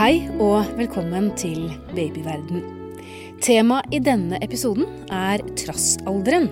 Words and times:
Hei 0.00 0.30
og 0.40 0.70
velkommen 0.78 1.26
til 1.36 1.66
Babyverden. 1.92 2.62
Temaet 3.44 3.92
i 3.92 3.98
denne 4.00 4.38
episoden 4.40 4.86
er 5.12 5.42
trassalderen. 5.60 6.46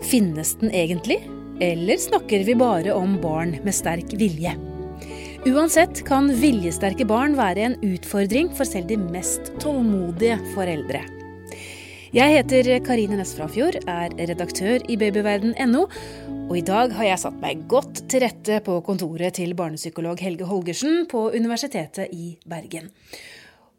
Finnes 0.00 0.54
den 0.62 0.72
egentlig, 0.72 1.18
eller 1.60 2.00
snakker 2.00 2.46
vi 2.48 2.54
bare 2.56 2.94
om 2.96 3.18
barn 3.20 3.52
med 3.66 3.76
sterk 3.76 4.16
vilje? 4.16 4.54
Uansett 5.44 6.00
kan 6.08 6.32
viljesterke 6.40 7.04
barn 7.04 7.36
være 7.36 7.66
en 7.66 7.76
utfordring 7.84 8.48
for 8.56 8.64
selv 8.64 8.88
de 8.88 8.96
mest 9.12 9.52
tålmodige 9.60 10.40
foreldre. 10.54 11.04
Jeg 12.14 12.36
heter 12.36 12.68
Karine 12.86 13.16
Næss 13.18 13.32
Frafjord, 13.34 13.80
er 13.90 14.12
redaktør 14.14 14.78
i 14.86 14.94
babyverden.no, 14.94 15.80
og 16.46 16.52
i 16.54 16.62
dag 16.62 16.92
har 16.94 17.08
jeg 17.08 17.18
satt 17.18 17.38
meg 17.42 17.64
godt 17.66 18.04
til 18.06 18.22
rette 18.22 18.60
på 18.62 18.76
kontoret 18.86 19.34
til 19.40 19.56
barnepsykolog 19.58 20.20
Helge 20.22 20.46
Holgersen 20.46 21.08
på 21.10 21.24
Universitetet 21.34 22.12
i 22.14 22.36
Bergen. 22.46 22.92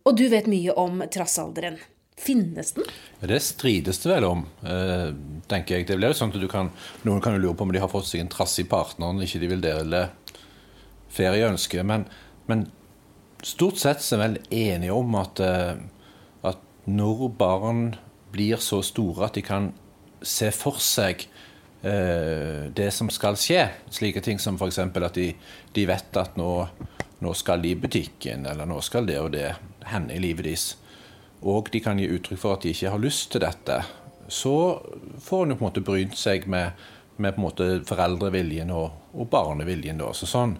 Og 0.03 0.17
du 0.19 0.25
vet 0.27 0.49
mye 0.51 0.75
om 0.75 1.05
trassalderen. 1.07 1.77
Finnes 2.19 2.73
den? 2.75 2.89
Det 3.31 3.39
strides 3.45 4.01
det 4.03 4.11
vel 4.11 4.27
om, 4.27 4.41
eh, 4.59 5.13
tenker 5.47 5.77
jeg. 5.77 5.87
Det 5.87 5.95
blir 5.95 6.11
jo 6.11 6.17
sånn 6.19 6.35
at 6.35 6.49
kan, 6.51 6.71
Noen 7.05 7.21
kan 7.23 7.37
jo 7.37 7.45
lure 7.45 7.55
på 7.55 7.63
om 7.63 7.71
de 7.71 7.79
har 7.79 7.87
fått 7.87 8.09
seg 8.09 8.25
en 8.25 8.33
trassig 8.33 8.67
partner 8.67 9.13
når 9.13 9.23
ikke 9.23 9.39
de 9.39 9.51
vil 9.53 9.61
dele 9.63 10.09
ferieønske. 11.15 11.79
Men, 11.85 12.03
men 12.47 12.67
stort 13.41 13.79
sett 13.79 14.03
er 14.03 14.17
vi 14.17 14.27
vel 14.27 14.37
enige 14.51 14.99
om 14.99 15.15
at, 15.15 15.39
eh, 15.39 15.77
at 16.43 16.59
når 16.87 17.31
barn 17.37 17.95
blir 18.31 18.61
så 18.63 18.81
store 18.85 19.27
at 19.27 19.37
de 19.37 19.43
kan 19.45 19.71
se 20.21 20.49
for 20.55 20.79
seg 20.81 21.27
eh, 21.81 22.67
det 22.73 22.89
som 22.93 23.09
skal 23.13 23.37
skje. 23.39 23.63
Slike 23.93 24.23
ting 24.25 24.41
som 24.41 24.57
f.eks. 24.57 24.79
at 24.79 25.17
de, 25.17 25.29
de, 25.73 25.85
vet 25.89 26.19
at 26.19 26.37
nå, 26.39 26.51
nå, 27.19 27.33
skal 27.37 27.63
de 27.63 27.73
i 27.73 27.79
butikken, 27.79 28.45
eller 28.49 28.69
nå 28.69 28.81
skal 28.85 29.07
det 29.09 29.19
og 29.21 29.31
det 29.35 29.51
hende 29.87 30.15
i 30.15 30.21
livet 30.23 30.49
deres. 30.49 30.67
Og 31.47 31.69
de 31.71 31.81
kan 31.83 31.99
gi 31.99 32.09
uttrykk 32.09 32.41
for 32.41 32.57
at 32.57 32.65
de 32.65 32.73
ikke 32.73 32.93
har 32.93 33.01
lyst 33.01 33.31
til 33.33 33.45
dette. 33.45 33.81
Så 34.27 34.53
får 35.23 35.45
en 35.45 35.55
på 35.55 35.61
en 35.61 35.67
måte 35.69 35.85
brynt 35.85 36.17
seg 36.17 36.47
med, 36.49 36.73
med 37.21 37.37
foreldreviljen 37.87 38.73
og, 38.73 38.89
og 39.13 39.29
barneviljen. 39.31 40.01
Da. 40.01 40.11
Så 40.17 40.29
sånn 40.29 40.57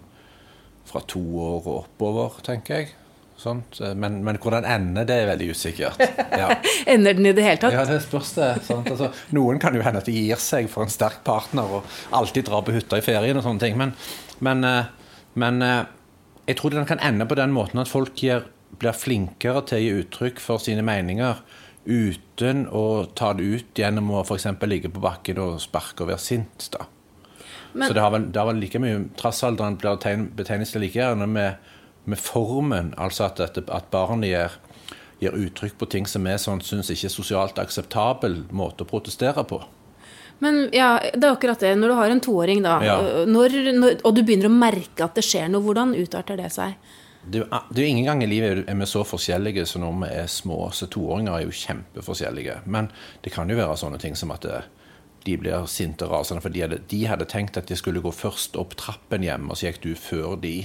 fra 0.88 1.02
to 1.04 1.20
år 1.20 1.66
og 1.66 1.74
oppover, 1.82 2.38
tenker 2.46 2.80
jeg. 2.80 2.94
Men, 3.38 4.16
men, 4.26 4.38
hvordan 4.42 4.66
ender, 4.66 5.06
det 5.06 5.14
er 5.14 5.28
veldig 5.30 5.50
usikkert. 5.54 6.00
Ja. 6.34 6.48
ender 6.94 7.14
den 7.14 7.28
i 7.30 7.34
det 7.36 7.44
hele 7.46 7.60
tatt? 7.62 7.76
Ja, 7.76 7.84
det 7.86 8.00
spørs 8.02 8.32
det. 8.34 8.48
Altså, 8.74 9.12
noen 9.36 9.60
kan 9.62 9.76
jo 9.78 9.84
hende 9.84 10.02
at 10.02 10.10
de 10.10 10.16
gir 10.16 10.42
seg 10.42 10.66
for 10.72 10.86
en 10.86 10.92
sterk 10.92 11.20
partner 11.26 11.78
og 11.78 11.98
alltid 12.18 12.48
drar 12.48 12.66
på 12.66 12.74
hytta 12.74 12.98
i 12.98 13.06
ferien 13.06 13.38
og 13.38 13.46
sånne 13.46 13.62
ting. 13.62 13.78
Men, 13.78 13.94
men, 14.42 14.66
eh, 14.66 14.90
men 15.38 15.62
eh, 15.62 15.80
jeg 16.50 16.58
tror 16.58 16.74
den 16.74 16.88
kan 16.88 17.02
ende 17.04 17.28
på 17.30 17.38
den 17.38 17.54
måten 17.54 17.82
at 17.82 17.90
folk 17.90 18.18
gir, 18.18 18.48
blir 18.82 18.96
flinkere 18.96 19.62
til 19.70 19.78
å 19.78 19.82
gi 19.84 19.96
uttrykk 20.02 20.42
for 20.42 20.62
sine 20.62 20.82
meninger 20.86 21.42
uten 21.88 22.66
å 22.74 23.06
ta 23.16 23.32
det 23.36 23.46
ut 23.46 23.80
gjennom 23.80 24.10
å 24.12 24.22
f.eks. 24.26 24.50
ligge 24.68 24.90
på 24.92 25.00
bakken 25.00 25.38
og 25.40 25.60
sparke 25.62 26.04
og 26.04 26.10
være 26.10 26.20
sint. 26.20 26.68
da. 26.74 26.84
Men, 27.72 27.86
Så 27.86 27.94
det 27.94 28.02
har, 28.02 28.12
vel, 28.12 28.26
det 28.32 28.40
har 28.40 28.48
vel 28.48 28.60
like 28.62 28.80
mye 28.80 29.00
Trassalderen 29.18 29.76
blir 29.78 30.26
betegnet 30.36 30.74
like 30.80 30.98
gjerne 30.98 31.28
med 31.30 31.74
med 32.08 32.20
formen, 32.20 32.92
altså 32.96 33.28
at, 33.28 33.40
at, 33.44 33.58
at 33.60 33.90
barnet 33.92 34.32
gir, 34.32 34.54
gir, 35.20 35.34
uttrykk 35.46 35.78
på 35.80 35.88
ting 35.92 36.06
som 36.08 36.26
vi 36.26 36.36
sånn, 36.40 36.62
syns 36.64 36.92
ikke 36.94 37.08
er 37.10 37.14
sosialt 37.14 37.60
akseptabel 37.60 38.40
måte 38.50 38.86
å 38.86 38.88
protestere 38.88 39.44
på. 39.48 39.60
Men 40.38 40.68
ja, 40.72 40.92
det 41.14 41.24
er 41.26 41.34
akkurat 41.34 41.60
det. 41.60 41.74
Når 41.80 41.90
du 41.90 41.96
har 41.98 42.14
en 42.14 42.22
toåring, 42.22 42.62
da, 42.62 42.78
ja. 42.86 42.96
når, 43.26 43.58
når, 43.74 43.98
og 44.06 44.14
du 44.14 44.22
begynner 44.22 44.46
å 44.46 44.54
merke 44.54 45.04
at 45.04 45.18
det 45.18 45.26
skjer 45.26 45.50
noe, 45.50 45.64
hvordan 45.64 45.96
utarter 45.98 46.38
det 46.38 46.52
seg? 46.54 46.78
Det, 47.28 47.42
det 47.74 47.82
er 47.82 47.88
ingen 47.90 48.06
gang 48.06 48.22
i 48.22 48.28
livet 48.30 48.62
er 48.70 48.76
vi 48.78 48.86
så 48.88 49.02
forskjellige 49.04 49.66
som 49.68 49.82
når 49.82 49.96
vi 50.04 50.10
er 50.22 50.30
små. 50.30 50.60
Så 50.72 50.86
toåringer 50.94 51.34
er 51.34 51.46
jo 51.48 51.56
kjempeforskjellige. 51.64 52.60
Men 52.70 52.92
det 53.24 53.34
kan 53.34 53.50
jo 53.50 53.58
være 53.58 53.76
sånne 53.82 53.98
ting 54.00 54.14
som 54.16 54.30
at 54.32 54.46
det, 54.46 54.62
de 55.26 55.36
blir 55.40 55.66
sinte 55.70 56.06
og 56.06 56.14
rasende 56.14 56.44
fordi 56.44 56.60
de 56.60 56.64
hadde, 56.64 56.80
de 56.88 57.02
hadde 57.10 57.28
tenkt 57.28 57.58
at 57.58 57.68
de 57.68 57.76
skulle 57.76 58.02
gå 58.04 58.12
først 58.14 58.56
opp 58.60 58.78
trappen 58.78 59.26
hjem, 59.26 59.50
og 59.50 59.58
så 59.58 59.68
gikk 59.68 59.82
du 59.84 59.92
før 59.98 60.38
de. 60.40 60.56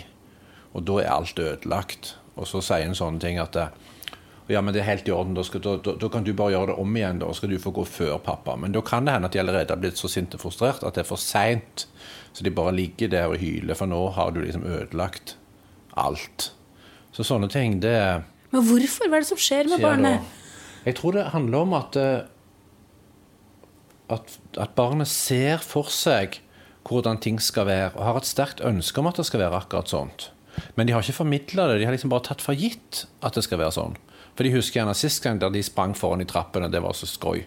Og 0.74 0.86
da 0.88 1.00
er 1.02 1.14
alt 1.14 1.40
ødelagt. 1.40 2.16
Og 2.36 2.50
så 2.50 2.62
sier 2.66 2.88
en 2.88 2.98
sånne 2.98 3.22
ting 3.22 3.40
at 3.42 3.58
ja, 4.52 4.60
men 4.60 4.74
det 4.76 4.82
er 4.82 4.90
helt 4.90 5.08
i 5.08 5.14
orden, 5.16 5.36
da, 5.38 5.44
skal, 5.48 5.62
da, 5.64 5.78
da, 5.80 5.94
da, 6.02 6.10
kan 6.12 6.26
du 6.26 6.34
bare 6.36 6.52
gjøre 6.52 6.74
det 6.74 6.82
om 6.82 6.98
igjen. 6.98 7.22
Da 7.22 7.30
skal 7.38 7.54
du 7.54 7.62
få 7.64 7.72
gå 7.76 7.86
før 7.88 8.18
pappa. 8.24 8.58
Men 8.60 8.76
da 8.76 8.82
kan 8.84 9.08
det 9.08 9.16
hende 9.16 9.30
at 9.30 9.36
de 9.36 9.40
allerede 9.40 9.72
har 9.72 9.80
blitt 9.80 10.02
så 10.02 10.12
sinte 10.12 10.36
og 10.36 10.44
frustrert 10.44 10.84
at 10.84 10.98
det 10.98 11.06
er 11.06 11.08
for 11.08 11.22
seint. 11.22 11.86
Så 12.36 12.44
de 12.44 12.52
bare 12.52 12.74
ligger 12.76 13.12
der 13.14 13.32
og 13.32 13.40
hyler, 13.40 13.78
for 13.78 13.88
nå 13.88 14.02
har 14.18 14.34
du 14.34 14.42
liksom 14.44 14.66
ødelagt 14.68 15.38
alt. 15.96 16.52
Så 17.14 17.24
sånne 17.24 17.48
ting, 17.54 17.80
det 17.82 17.96
Men 18.52 18.66
hvorfor? 18.68 19.08
Hva 19.08 19.20
er 19.20 19.24
det 19.24 19.32
som 19.32 19.40
skjer 19.40 19.70
med 19.70 19.80
skjer 19.80 19.88
barnet? 19.88 20.20
Da? 20.20 20.80
Jeg 20.84 20.98
tror 21.00 21.16
det 21.16 21.30
handler 21.32 21.64
om 21.64 21.76
at, 21.78 21.96
eh, 21.96 22.26
at, 24.12 24.38
at 24.60 24.76
barnet 24.76 25.08
ser 25.08 25.64
for 25.64 25.88
seg 25.94 26.42
hvordan 26.84 27.22
ting 27.24 27.40
skal 27.40 27.70
være, 27.70 27.94
og 27.96 28.04
har 28.04 28.20
et 28.20 28.28
sterkt 28.28 28.62
ønske 28.66 29.00
om 29.00 29.08
at 29.08 29.22
det 29.22 29.30
skal 29.30 29.46
være 29.46 29.62
akkurat 29.64 29.88
sånt. 29.94 30.33
Men 30.78 30.88
de 30.88 30.96
har 30.96 31.04
ikke 31.04 31.22
formidla 31.22 31.68
det. 31.70 31.80
De 31.82 31.88
har 31.88 31.96
liksom 31.96 32.12
bare 32.14 32.28
tatt 32.30 32.44
for 32.44 32.58
gitt 32.58 33.06
at 33.26 33.38
det 33.38 33.46
skal 33.46 33.62
være 33.62 33.76
sånn. 33.76 33.98
For 34.34 34.46
de 34.46 34.54
husker 34.56 34.82
gjerne 34.82 34.96
sist 34.98 35.22
gang 35.24 35.42
der 35.42 35.54
de 35.54 35.62
sprang 35.66 35.94
foran 35.98 36.24
i 36.24 36.30
trappene. 36.30 36.72
Det 36.72 36.82
var 36.84 36.96
så 36.98 37.10
skøy. 37.10 37.44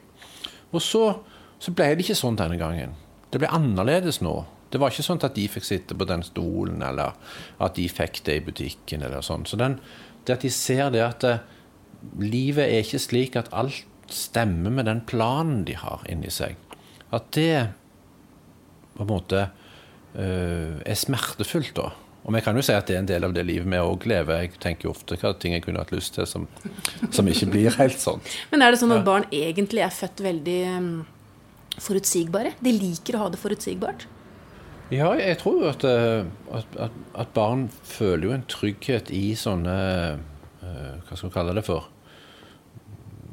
Og 0.75 0.83
så, 0.83 1.05
så 1.63 1.75
ble 1.75 1.93
det 1.95 2.07
ikke 2.07 2.19
sånn 2.19 2.39
denne 2.39 2.59
gangen. 2.61 2.95
Det 3.33 3.41
ble 3.43 3.51
annerledes 3.53 4.21
nå. 4.23 4.39
Det 4.71 4.81
var 4.83 4.93
ikke 4.93 5.07
sånn 5.07 5.23
at 5.27 5.37
de 5.37 5.47
fikk 5.51 5.67
sitte 5.67 5.97
på 5.99 6.07
den 6.09 6.25
stolen, 6.27 6.83
eller 6.83 7.15
at 7.63 7.77
de 7.79 7.87
fikk 7.91 8.23
det 8.27 8.39
i 8.41 8.45
butikken, 8.45 9.05
eller 9.07 9.23
sånn. 9.25 9.47
Så 9.47 9.59
den, 9.61 9.79
det 10.27 10.37
at 10.37 10.47
de 10.47 10.51
ser 10.53 10.91
det 10.95 11.05
at 11.05 11.23
det, 11.23 11.37
eh, 11.39 11.53
livet 12.21 12.69
er 12.69 12.85
ikke 12.85 13.01
slik 13.03 13.39
at 13.39 13.49
alt 13.57 13.87
stemmer 14.13 14.71
med 14.71 14.87
den 14.87 15.01
planen 15.09 15.65
de 15.67 15.75
har 15.79 16.05
inni 16.11 16.31
seg. 16.31 16.59
At 17.15 17.31
det 17.35 17.71
på 18.97 19.05
en 19.05 19.11
måte 19.11 19.47
øh, 20.15 20.83
er 20.85 20.99
smertefullt, 20.99 21.75
da. 21.79 21.91
Og 22.27 22.35
vi 22.35 22.43
kan 22.43 22.57
jo 22.59 22.63
si 22.67 22.75
at 22.75 22.89
det 22.89 22.97
er 22.97 23.05
en 23.05 23.09
del 23.09 23.25
av 23.29 23.35
det 23.37 23.45
livet 23.47 23.69
vi 23.71 23.79
òg 23.79 24.07
lever. 24.11 24.41
Jeg 24.43 24.59
tenker 24.63 24.89
jo 24.89 24.95
ofte 24.97 25.19
hva 25.21 25.31
ting 25.39 25.55
jeg 25.55 25.63
kunne 25.63 25.83
hatt 25.83 25.95
lyst 25.95 26.17
til 26.17 26.27
som, 26.27 26.49
som 27.15 27.29
ikke 27.31 27.47
blir 27.53 27.77
helt 27.79 28.03
sånn. 28.03 28.23
Men 28.51 28.67
er 28.67 28.75
det 28.75 28.81
sånn 28.83 28.95
at 28.97 29.05
ja. 29.05 29.07
barn 29.07 29.29
egentlig 29.31 29.85
er 29.87 29.95
født 29.95 30.25
veldig 30.27 30.59
um, 30.75 30.91
forutsigbare? 31.79 32.57
De 32.59 32.75
liker 32.75 33.15
å 33.15 33.23
ha 33.25 33.31
det 33.31 33.39
forutsigbart? 33.39 34.09
Ja, 34.91 35.13
jeg 35.19 35.39
tror 35.39 35.63
jo 35.63 35.71
at, 35.71 35.87
eh, 35.87 36.27
at, 36.55 36.77
at, 36.79 36.99
at, 37.19 37.31
barn 37.35 37.67
føler 37.87 38.29
jo 38.29 38.35
en 38.37 38.47
trygghet 38.51 39.11
i 39.15 39.33
sånne 39.39 39.75
uh, 40.63 40.93
Hva 41.07 41.17
skal 41.17 41.29
vi 41.29 41.35
kalle 41.35 41.57
det 41.59 41.65
for? 41.67 41.89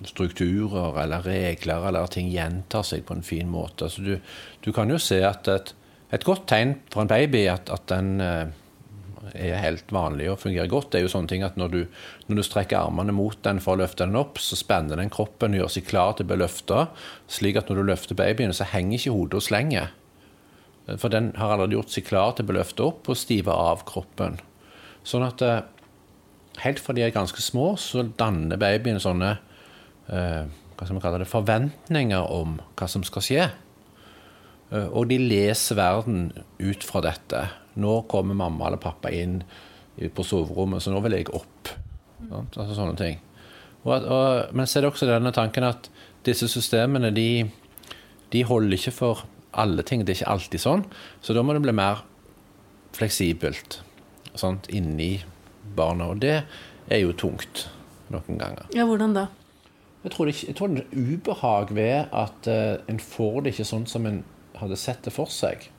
Strukturer 0.05 0.97
eller 1.01 1.25
regler, 1.25 1.85
eller 1.89 2.09
ting 2.13 2.29
gjentar 2.33 2.85
seg 2.85 3.05
på 3.05 3.17
en 3.17 3.25
fin 3.25 3.49
måte. 3.49 3.85
Altså, 3.85 4.01
du, 4.05 4.17
du 4.65 4.73
kan 4.75 4.89
jo 4.89 4.97
se 5.01 5.21
at 5.25 5.49
et, 5.49 5.77
et 6.13 6.25
godt 6.25 6.45
tegn 6.49 6.81
for 6.93 7.05
en 7.05 7.13
baby 7.13 7.45
at, 7.53 7.69
at 7.73 7.85
den 7.89 8.17
uh, 8.21 8.49
er 9.31 9.59
helt 9.61 9.91
vanlig 9.93 10.27
og 10.31 10.41
fungerer 10.41 10.69
godt, 10.71 10.91
det 10.91 10.99
er 10.99 11.05
jo 11.05 11.11
sånne 11.13 11.31
ting 11.31 11.43
at 11.45 11.57
når 11.59 11.73
du, 11.73 11.79
når 12.27 12.39
du 12.39 12.43
strekker 12.45 12.79
armene 12.79 13.15
mot 13.15 13.37
den 13.45 13.61
for 13.63 13.75
å 13.75 13.83
løfte 13.83 14.07
den 14.07 14.19
opp, 14.19 14.41
så 14.43 14.57
spenner 14.59 14.99
den 14.99 15.11
kroppen 15.13 15.55
og 15.55 15.63
gjør 15.63 15.73
seg 15.77 15.87
klar 15.87 16.15
til 16.17 16.27
å 16.27 16.31
bli 16.31 16.39
løfta, 16.41 16.87
slik 17.31 17.59
at 17.59 17.71
når 17.71 17.79
du 17.79 17.89
løfter 17.91 18.19
babyen, 18.19 18.55
så 18.55 18.67
henger 18.71 18.99
ikke 18.99 19.15
hodet 19.15 19.39
og 19.39 19.45
slenger. 19.47 19.93
For 20.99 21.13
den 21.13 21.31
har 21.39 21.53
allerede 21.53 21.77
gjort 21.77 21.93
seg 21.93 22.07
klar 22.09 22.35
til 22.35 22.43
å 22.43 22.51
bli 22.51 22.57
løfta 22.59 22.89
opp 22.89 23.07
og 23.07 23.19
stive 23.19 23.55
av 23.55 23.85
kroppen. 23.87 24.41
Sånn 25.07 25.23
at 25.25 25.43
eh, 25.45 25.63
helt 26.65 26.81
fra 26.83 26.95
de 26.95 27.05
er 27.05 27.15
ganske 27.15 27.39
små, 27.43 27.73
så 27.79 28.03
danner 28.19 28.59
babyen 28.59 28.99
sånne 29.03 29.37
eh, 30.11 30.43
hva 30.73 30.85
skal 30.87 30.97
man 30.97 31.03
kalle 31.05 31.21
det, 31.23 31.31
forventninger 31.31 32.31
om 32.35 32.57
hva 32.75 32.89
som 32.91 33.05
skal 33.07 33.23
skje. 33.23 33.47
Eh, 34.73 34.87
og 34.89 35.07
de 35.11 35.19
leser 35.21 35.79
verden 35.79 36.31
ut 36.59 36.83
fra 36.87 37.03
dette. 37.05 37.45
Nå 37.81 38.01
kommer 38.11 38.37
mamma 38.37 38.67
eller 38.67 38.81
pappa 38.81 39.11
inn 39.13 39.41
på 40.13 40.25
soverommet, 40.25 40.83
så 40.83 40.93
nå 40.93 41.01
vil 41.05 41.17
jeg 41.19 41.29
opp. 41.33 41.71
Altså 42.31 42.73
sånne 42.73 42.97
ting. 42.97 43.19
Og, 43.83 43.93
og, 43.99 44.55
men 44.55 44.67
så 44.67 44.79
er 44.79 44.85
det 44.85 44.93
også 44.93 45.09
denne 45.09 45.33
tanken 45.35 45.67
at 45.67 45.89
disse 46.23 46.47
systemene 46.51 47.11
de, 47.15 47.45
de, 48.31 48.43
holder 48.47 48.77
ikke 48.77 48.95
for 48.95 49.25
alle 49.51 49.83
ting. 49.85 50.05
Det 50.05 50.15
er 50.15 50.21
ikke 50.21 50.35
alltid 50.37 50.63
sånn. 50.63 50.85
Så 51.21 51.35
da 51.35 51.43
må 51.43 51.55
det 51.55 51.63
bli 51.65 51.75
mer 51.75 52.05
fleksibelt 52.95 53.81
sant, 54.39 54.69
inni 54.71 55.17
barna. 55.75 56.09
Og 56.13 56.23
det 56.23 56.37
er 56.89 57.03
jo 57.03 57.15
tungt 57.17 57.67
noen 58.13 58.39
ganger. 58.39 58.69
Ja, 58.75 58.87
hvordan 58.89 59.17
da? 59.17 59.27
Jeg 60.03 60.15
tror, 60.15 60.27
det, 60.27 60.39
jeg 60.43 60.55
tror 60.59 60.71
det 60.73 60.83
er 60.83 61.11
ubehag 61.13 61.69
ved 61.75 62.09
at 62.11 62.49
uh, 62.51 62.81
en 62.91 62.99
får 62.99 63.43
det 63.43 63.53
ikke 63.53 63.67
sånn 63.67 63.85
som 63.87 64.07
en 64.07 64.23
hadde 64.59 64.79
sett 64.79 65.05
det 65.05 65.13
for 65.15 65.31
seg. 65.31 65.69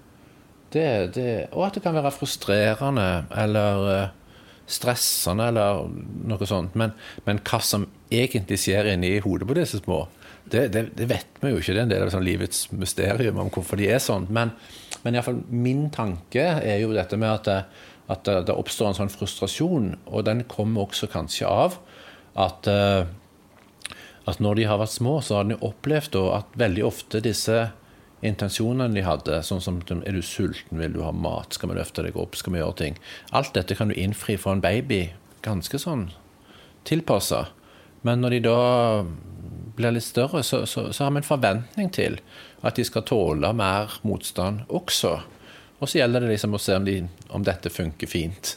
Det, 0.75 1.15
det, 1.15 1.31
og 1.55 1.69
at 1.69 1.77
det 1.77 1.85
kan 1.85 1.95
være 1.95 2.11
frustrerende 2.15 3.09
eller 3.39 3.85
uh, 3.87 4.25
stressende 4.67 5.47
eller 5.53 5.85
noe 6.27 6.49
sånt. 6.49 6.75
Men, 6.79 6.95
men, 7.29 7.41
hva 7.47 7.61
som 7.63 7.87
egentlig 8.11 8.59
skjer 8.63 8.91
inni 8.95 9.17
hodet 9.23 9.49
på 9.49 9.57
disse 9.59 9.81
små, 9.83 10.05
det, 10.51 10.67
det, 10.75 10.89
det, 10.99 11.09
vet 11.09 11.41
vi 11.41 11.53
jo 11.53 11.61
ikke. 11.61 11.73
Det 11.73 11.81
er 11.81 11.87
en 11.87 11.93
del 11.93 12.07
av 12.07 12.13
sånn 12.13 12.27
livets 12.27 12.67
mysterium 12.75 13.39
om 13.41 13.53
hvorfor 13.55 13.81
de 13.81 13.89
er 13.95 14.03
sånn. 14.03 14.27
Men, 14.35 14.53
men 15.05 15.17
iallfall 15.17 15.41
min 15.49 15.87
tanke 15.95 16.43
er 16.59 16.81
jo 16.83 16.93
dette 16.97 17.19
med 17.21 17.31
at, 17.31 17.71
at 18.13 18.27
det, 18.27 18.41
det, 18.51 18.57
oppstår 18.57 18.91
en 18.91 18.99
sånn 19.05 19.15
frustrasjon. 19.15 19.93
Og 20.11 20.27
den 20.27 20.43
kommer 20.51 20.89
også 20.89 21.09
kanskje 21.13 21.49
av 21.49 21.79
at, 22.41 22.67
uh, 22.67 23.95
at 24.27 24.43
når 24.43 24.59
de 24.59 24.69
har 24.69 24.83
vært 24.83 24.97
små, 24.97 25.21
så 25.23 25.39
har 25.39 25.49
de 25.49 25.61
opplevd 25.63 26.19
at 26.35 26.61
veldig 26.61 26.87
ofte 26.91 27.23
disse 27.25 27.69
intensjonene 28.25 28.95
de 28.95 29.05
hadde, 29.05 29.43
sånn 29.45 29.63
som 29.63 29.81
er 29.95 30.17
du 30.17 30.23
sulten, 30.25 30.81
vil 30.81 30.95
du 30.97 31.03
ha 31.05 31.13
mat, 31.13 31.55
skal 31.55 31.71
vi 31.71 31.79
løfte 31.79 32.05
deg 32.07 32.17
opp, 32.17 32.39
skal 32.39 32.55
vi 32.55 32.63
gjøre 32.63 32.79
ting 32.81 32.99
Alt 33.37 33.55
dette 33.57 33.77
kan 33.79 33.93
du 33.93 33.99
innfri 33.99 34.39
for 34.41 34.57
en 34.57 34.65
baby 34.65 35.07
ganske 35.45 35.79
sånn 35.81 36.09
tilpassa. 36.89 37.47
Men 38.05 38.21
når 38.21 38.37
de 38.37 38.41
da 38.45 38.59
blir 39.77 39.95
litt 39.97 40.07
større, 40.07 40.43
så, 40.45 40.65
så, 40.67 40.91
så, 40.93 41.05
har 41.05 41.15
vi 41.15 41.23
en 41.23 41.27
forventning 41.27 41.91
til 41.93 42.19
at 42.65 42.77
de 42.77 42.85
skal 42.87 43.07
tåle 43.09 43.51
mer 43.57 43.99
motstand 44.07 44.65
også. 44.69 45.15
Og 45.81 45.89
så 45.89 46.01
gjelder 46.01 46.25
det 46.25 46.35
liksom 46.35 46.57
å 46.57 46.61
se 46.63 46.77
om, 46.79 46.85
de, 46.87 47.01
om 47.35 47.45
dette 47.45 47.73
funker 47.73 48.09
fint 48.09 48.55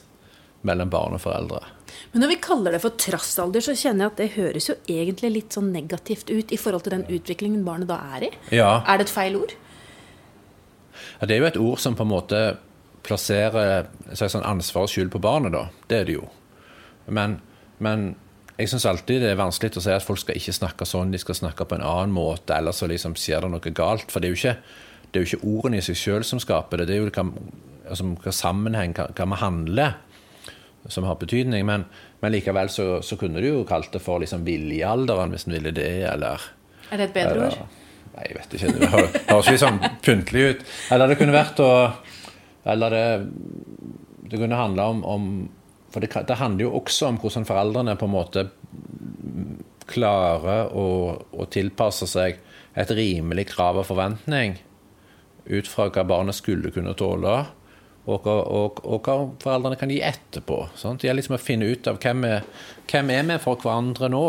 mellom 0.67 0.91
barn 0.91 1.17
og 1.17 1.23
foreldre. 1.23 1.63
Men 2.11 2.23
når 2.23 2.31
vi 2.33 2.39
kaller 2.43 2.75
det 2.75 2.81
for 2.83 2.97
trassalder, 2.99 3.63
så 3.63 3.75
kjenner 3.77 4.05
jeg 4.05 4.13
at 4.13 4.21
det 4.21 4.29
høres 4.35 4.69
jo 4.69 4.75
egentlig 4.91 5.31
litt 5.33 5.57
sånn 5.57 5.71
negativt 5.73 6.31
ut 6.31 6.53
i 6.53 6.59
forhold 6.59 6.85
til 6.87 6.95
den 6.97 7.07
utviklingen 7.09 7.65
barnet 7.67 7.89
da 7.91 7.99
er 8.17 8.27
i. 8.29 8.31
Ja. 8.55 8.69
Er 8.85 8.99
det 8.99 9.07
et 9.07 9.15
feil 9.15 9.39
ord? 9.39 9.55
Ja, 11.17 11.27
det 11.27 11.35
er 11.35 11.41
jo 11.41 11.49
et 11.49 11.59
ord 11.61 11.81
som 11.81 11.97
på 11.97 12.05
en 12.05 12.13
måte 12.13 12.41
plasserer 13.07 13.87
sånn 14.17 14.45
ansvar 14.45 14.87
og 14.87 14.91
skyld 14.91 15.11
på 15.13 15.21
barnet, 15.23 15.55
da. 15.55 15.67
Det 15.89 16.01
er 16.01 16.09
det 16.09 16.17
jo. 16.17 16.25
Men, 17.13 17.37
men 17.83 18.09
jeg 18.57 18.71
syns 18.71 18.87
alltid 18.89 19.21
det 19.21 19.31
er 19.31 19.39
vanskelig 19.39 19.77
å 19.77 19.85
si 19.85 19.93
at 19.93 20.05
folk 20.05 20.21
skal 20.23 20.39
ikke 20.39 20.55
snakke 20.55 20.87
sånn, 20.89 21.13
de 21.13 21.21
skal 21.21 21.37
snakke 21.37 21.67
på 21.67 21.77
en 21.77 21.85
annen 21.85 22.13
måte, 22.15 22.55
eller 22.57 22.75
så 22.75 22.89
liksom 22.89 23.15
skjer 23.19 23.45
det 23.45 23.53
noe 23.53 23.73
galt. 23.77 24.09
For 24.11 24.23
det 24.23 24.29
er 24.29 24.33
jo 24.33 24.39
ikke, 24.41 24.55
det 25.05 25.19
er 25.19 25.23
jo 25.23 25.29
ikke 25.31 25.51
ordene 25.53 25.79
i 25.79 25.85
seg 25.85 25.99
sjøl 25.99 26.25
som 26.27 26.41
skaper 26.41 26.81
det, 26.81 26.89
det 26.89 26.97
er 26.97 27.03
jo 27.03 27.11
hva, 27.13 27.27
altså, 27.85 28.09
hva 28.25 28.33
sammenheng, 28.35 28.97
hva, 28.97 29.07
hva 29.13 29.29
vi 29.29 29.39
handler, 29.43 29.99
som 30.87 31.07
har 31.07 31.17
betydning. 31.19 31.65
Men, 31.67 31.85
men 32.21 32.33
likevel 32.33 32.69
så, 32.73 33.01
så, 33.05 33.17
kunne 33.19 33.43
du 33.43 33.49
jo 33.49 33.65
kalt 33.67 33.91
det 33.93 34.01
for 34.03 34.23
liksom 34.23 34.45
viljealderen, 34.47 35.33
hvis 35.33 35.47
en 35.47 35.57
ville 35.57 35.73
det, 35.75 35.91
eller 36.09 36.47
Er 36.91 37.01
det 37.01 37.09
et 37.09 37.17
bedre 37.17 37.35
eller, 37.35 37.59
ord? 37.59 37.83
Nei, 38.15 38.25
jeg 38.29 38.39
vet 38.39 38.57
ikke. 38.57 38.73
Det 38.73 38.91
høres 39.31 39.51
litt 39.51 39.63
sånn 39.63 39.81
pyntelig 40.05 40.47
ut. 40.51 40.65
Eller 40.95 41.11
det 41.11 41.19
kunne 41.19 41.35
vært 41.35 41.61
å 41.63 41.71
Eller 42.67 42.91
det, 42.91 43.05
det 44.31 44.39
kunne 44.41 44.59
handle 44.59 44.89
om, 44.91 45.03
om 45.07 45.27
for 45.93 46.03
det, 46.03 46.11
det, 46.27 46.35
handler 46.35 46.67
jo 46.67 46.73
også 46.81 47.07
om 47.07 47.19
hvordan 47.21 47.45
foreldrene 47.47 47.95
på 47.95 48.09
en 48.09 48.11
måte 48.11 48.43
klarer 49.87 50.73
å, 50.75 50.87
å 51.31 51.45
tilpasse 51.47 52.09
seg 52.11 52.41
et 52.77 52.91
rimelig 52.91 53.47
krav 53.53 53.79
og 53.79 53.87
forventning 53.87 54.57
ut 55.47 55.69
fra 55.69 55.87
hva 55.87 56.03
barnet 56.03 56.35
skulle 56.35 56.73
kunne 56.75 56.95
tåle, 56.99 57.37
og, 58.07 58.27
og, 58.27 58.77
og 58.87 59.07
hva 59.07 59.15
foreldrene 59.41 59.79
kan 59.79 59.91
gi 59.91 59.99
etterpå. 60.05 60.61
Sant? 60.79 61.01
Det 61.01 61.09
gjelder 61.09 61.21
liksom 61.21 61.35
å 61.35 61.41
finne 61.43 61.67
ut 61.67 61.89
av 61.91 61.99
hvem 62.03 62.23
er, 62.29 62.45
hvem 62.87 63.11
er 63.11 63.27
vi 63.27 63.37
for 63.43 63.59
hverandre 63.59 64.09
nå, 64.13 64.23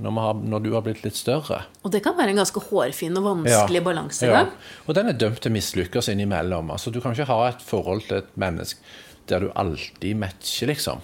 når, 0.00 0.16
har, 0.24 0.40
når, 0.54 0.64
du 0.64 0.70
har 0.72 0.84
blitt 0.86 1.02
litt 1.04 1.18
større. 1.18 1.64
Og 1.84 1.92
det 1.92 2.00
kan 2.04 2.16
være 2.16 2.32
en 2.32 2.40
ganske 2.40 2.62
hårfin 2.70 3.20
og 3.20 3.26
vanskelig 3.26 3.82
ja. 3.82 3.84
balansegang. 3.84 4.50
Ja. 4.54 4.74
Og 4.86 4.96
den 4.96 5.12
er 5.12 5.20
dømt 5.20 5.42
til 5.44 5.52
å 5.52 5.56
mislykkes 5.58 6.08
innimellom. 6.14 6.72
Altså, 6.72 6.92
du 6.94 7.00
kan 7.02 7.16
ikke 7.16 7.28
ha 7.28 7.40
et 7.50 7.64
forhold 7.64 8.06
til 8.08 8.22
et 8.22 8.36
menneske 8.40 8.80
der 9.30 9.44
du 9.44 9.50
alltid 9.58 10.16
matcher, 10.18 10.70
liksom. 10.72 11.02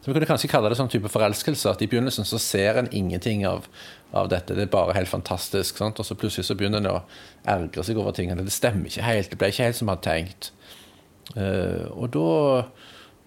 Så 0.00 0.10
Vi 0.10 0.14
kunne 0.14 0.28
kanskje 0.28 0.50
kalle 0.50 0.70
det 0.70 0.76
sånn 0.78 0.90
type 0.90 1.10
forelskelse. 1.10 1.70
At 1.72 1.80
i 1.82 1.88
begynnelsen 1.90 2.26
så 2.28 2.38
ser 2.38 2.78
en 2.78 2.90
ingenting 2.94 3.40
av, 3.48 3.64
av 4.14 4.28
dette. 4.30 4.54
Det 4.54 4.68
er 4.68 4.70
bare 4.70 4.94
helt 4.94 5.10
fantastisk. 5.10 5.80
Sant? 5.80 5.98
Og 5.98 6.06
så 6.06 6.14
plutselig 6.14 6.46
så 6.46 6.54
begynner 6.54 6.78
en 6.78 6.92
å 6.92 7.00
ergre 7.42 7.82
seg 7.82 7.98
over 7.98 8.14
tingene. 8.14 8.44
Det 8.46 8.54
stemmer 8.54 8.86
ikke 8.86 9.02
helt. 9.02 9.32
Det 9.32 9.40
ble 9.40 9.50
ikke 9.50 9.66
helt 9.66 9.80
som 9.80 9.90
jeg 9.90 9.98
hadde 9.98 10.06
tenkt. 10.06 10.52
Uh, 11.34 11.90
og 11.96 12.10
da, 12.14 12.30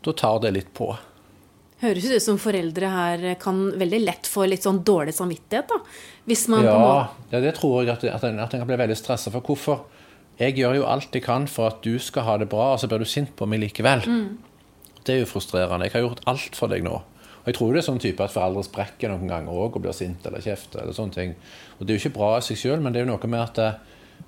da 0.05 0.15
tar 0.17 0.41
det 0.45 0.53
litt 0.55 0.73
på. 0.77 0.91
Høres 1.79 2.09
ut 2.11 2.23
som 2.23 2.39
foreldre 2.41 2.87
her 2.91 3.21
kan 3.39 3.61
veldig 3.79 4.01
lett 4.03 4.27
få 4.27 4.43
litt 4.49 4.65
sånn 4.67 4.81
dårlig 4.83 5.13
samvittighet. 5.15 5.69
da. 5.71 5.79
Hvis 6.27 6.47
man 6.51 6.65
ja, 6.67 6.73
på 6.75 6.81
måte... 6.83 7.29
ja, 7.31 7.39
det 7.45 7.53
tror 7.55 7.77
jeg 7.81 7.93
at, 7.93 8.03
at, 8.17 8.25
en, 8.27 8.41
at 8.43 8.53
en 8.53 8.63
kan 8.63 8.67
bli 8.67 8.79
veldig 8.81 8.97
stressa. 8.99 9.31
For 9.31 9.45
hvorfor? 9.45 9.85
Jeg 10.39 10.55
gjør 10.59 10.77
jo 10.79 10.87
alt 10.87 11.15
jeg 11.15 11.23
kan 11.23 11.47
for 11.51 11.71
at 11.71 11.79
du 11.83 11.95
skal 12.03 12.27
ha 12.27 12.35
det 12.39 12.49
bra, 12.51 12.73
og 12.73 12.81
så 12.81 12.87
blir 12.91 13.03
du 13.03 13.07
sint 13.07 13.31
på 13.35 13.47
meg 13.47 13.63
likevel. 13.63 14.03
Mm. 14.07 14.99
Det 15.07 15.15
er 15.15 15.23
jo 15.23 15.31
frustrerende. 15.31 15.87
Jeg 15.87 15.95
har 15.95 16.05
gjort 16.05 16.21
alt 16.31 16.59
for 16.59 16.71
deg 16.71 16.83
nå. 16.83 16.99
Og 17.39 17.47
jeg 17.47 17.55
tror 17.55 17.71
det 17.71 17.81
er 17.81 17.87
sånn 17.87 18.03
type 18.03 18.23
at 18.23 18.35
foreldre 18.35 18.65
sprekker 18.67 19.11
noen 19.11 19.31
ganger 19.31 19.55
òg 19.55 19.79
og 19.79 19.83
blir 19.83 19.95
sint 19.95 20.25
eller 20.27 20.43
kjefter. 20.43 20.83
eller 20.83 20.95
sånne 20.95 21.15
ting. 21.15 21.33
Og 21.79 21.85
Det 21.85 21.93
er 21.93 21.97
jo 21.97 22.03
ikke 22.03 22.17
bra 22.19 22.33
i 22.37 22.43
seg 22.43 22.59
sjøl, 22.59 22.83
men 22.83 22.91
det 22.91 23.01
er 23.01 23.07
jo 23.07 23.13
noe 23.13 23.31
med 23.31 23.39
at, 23.39 23.79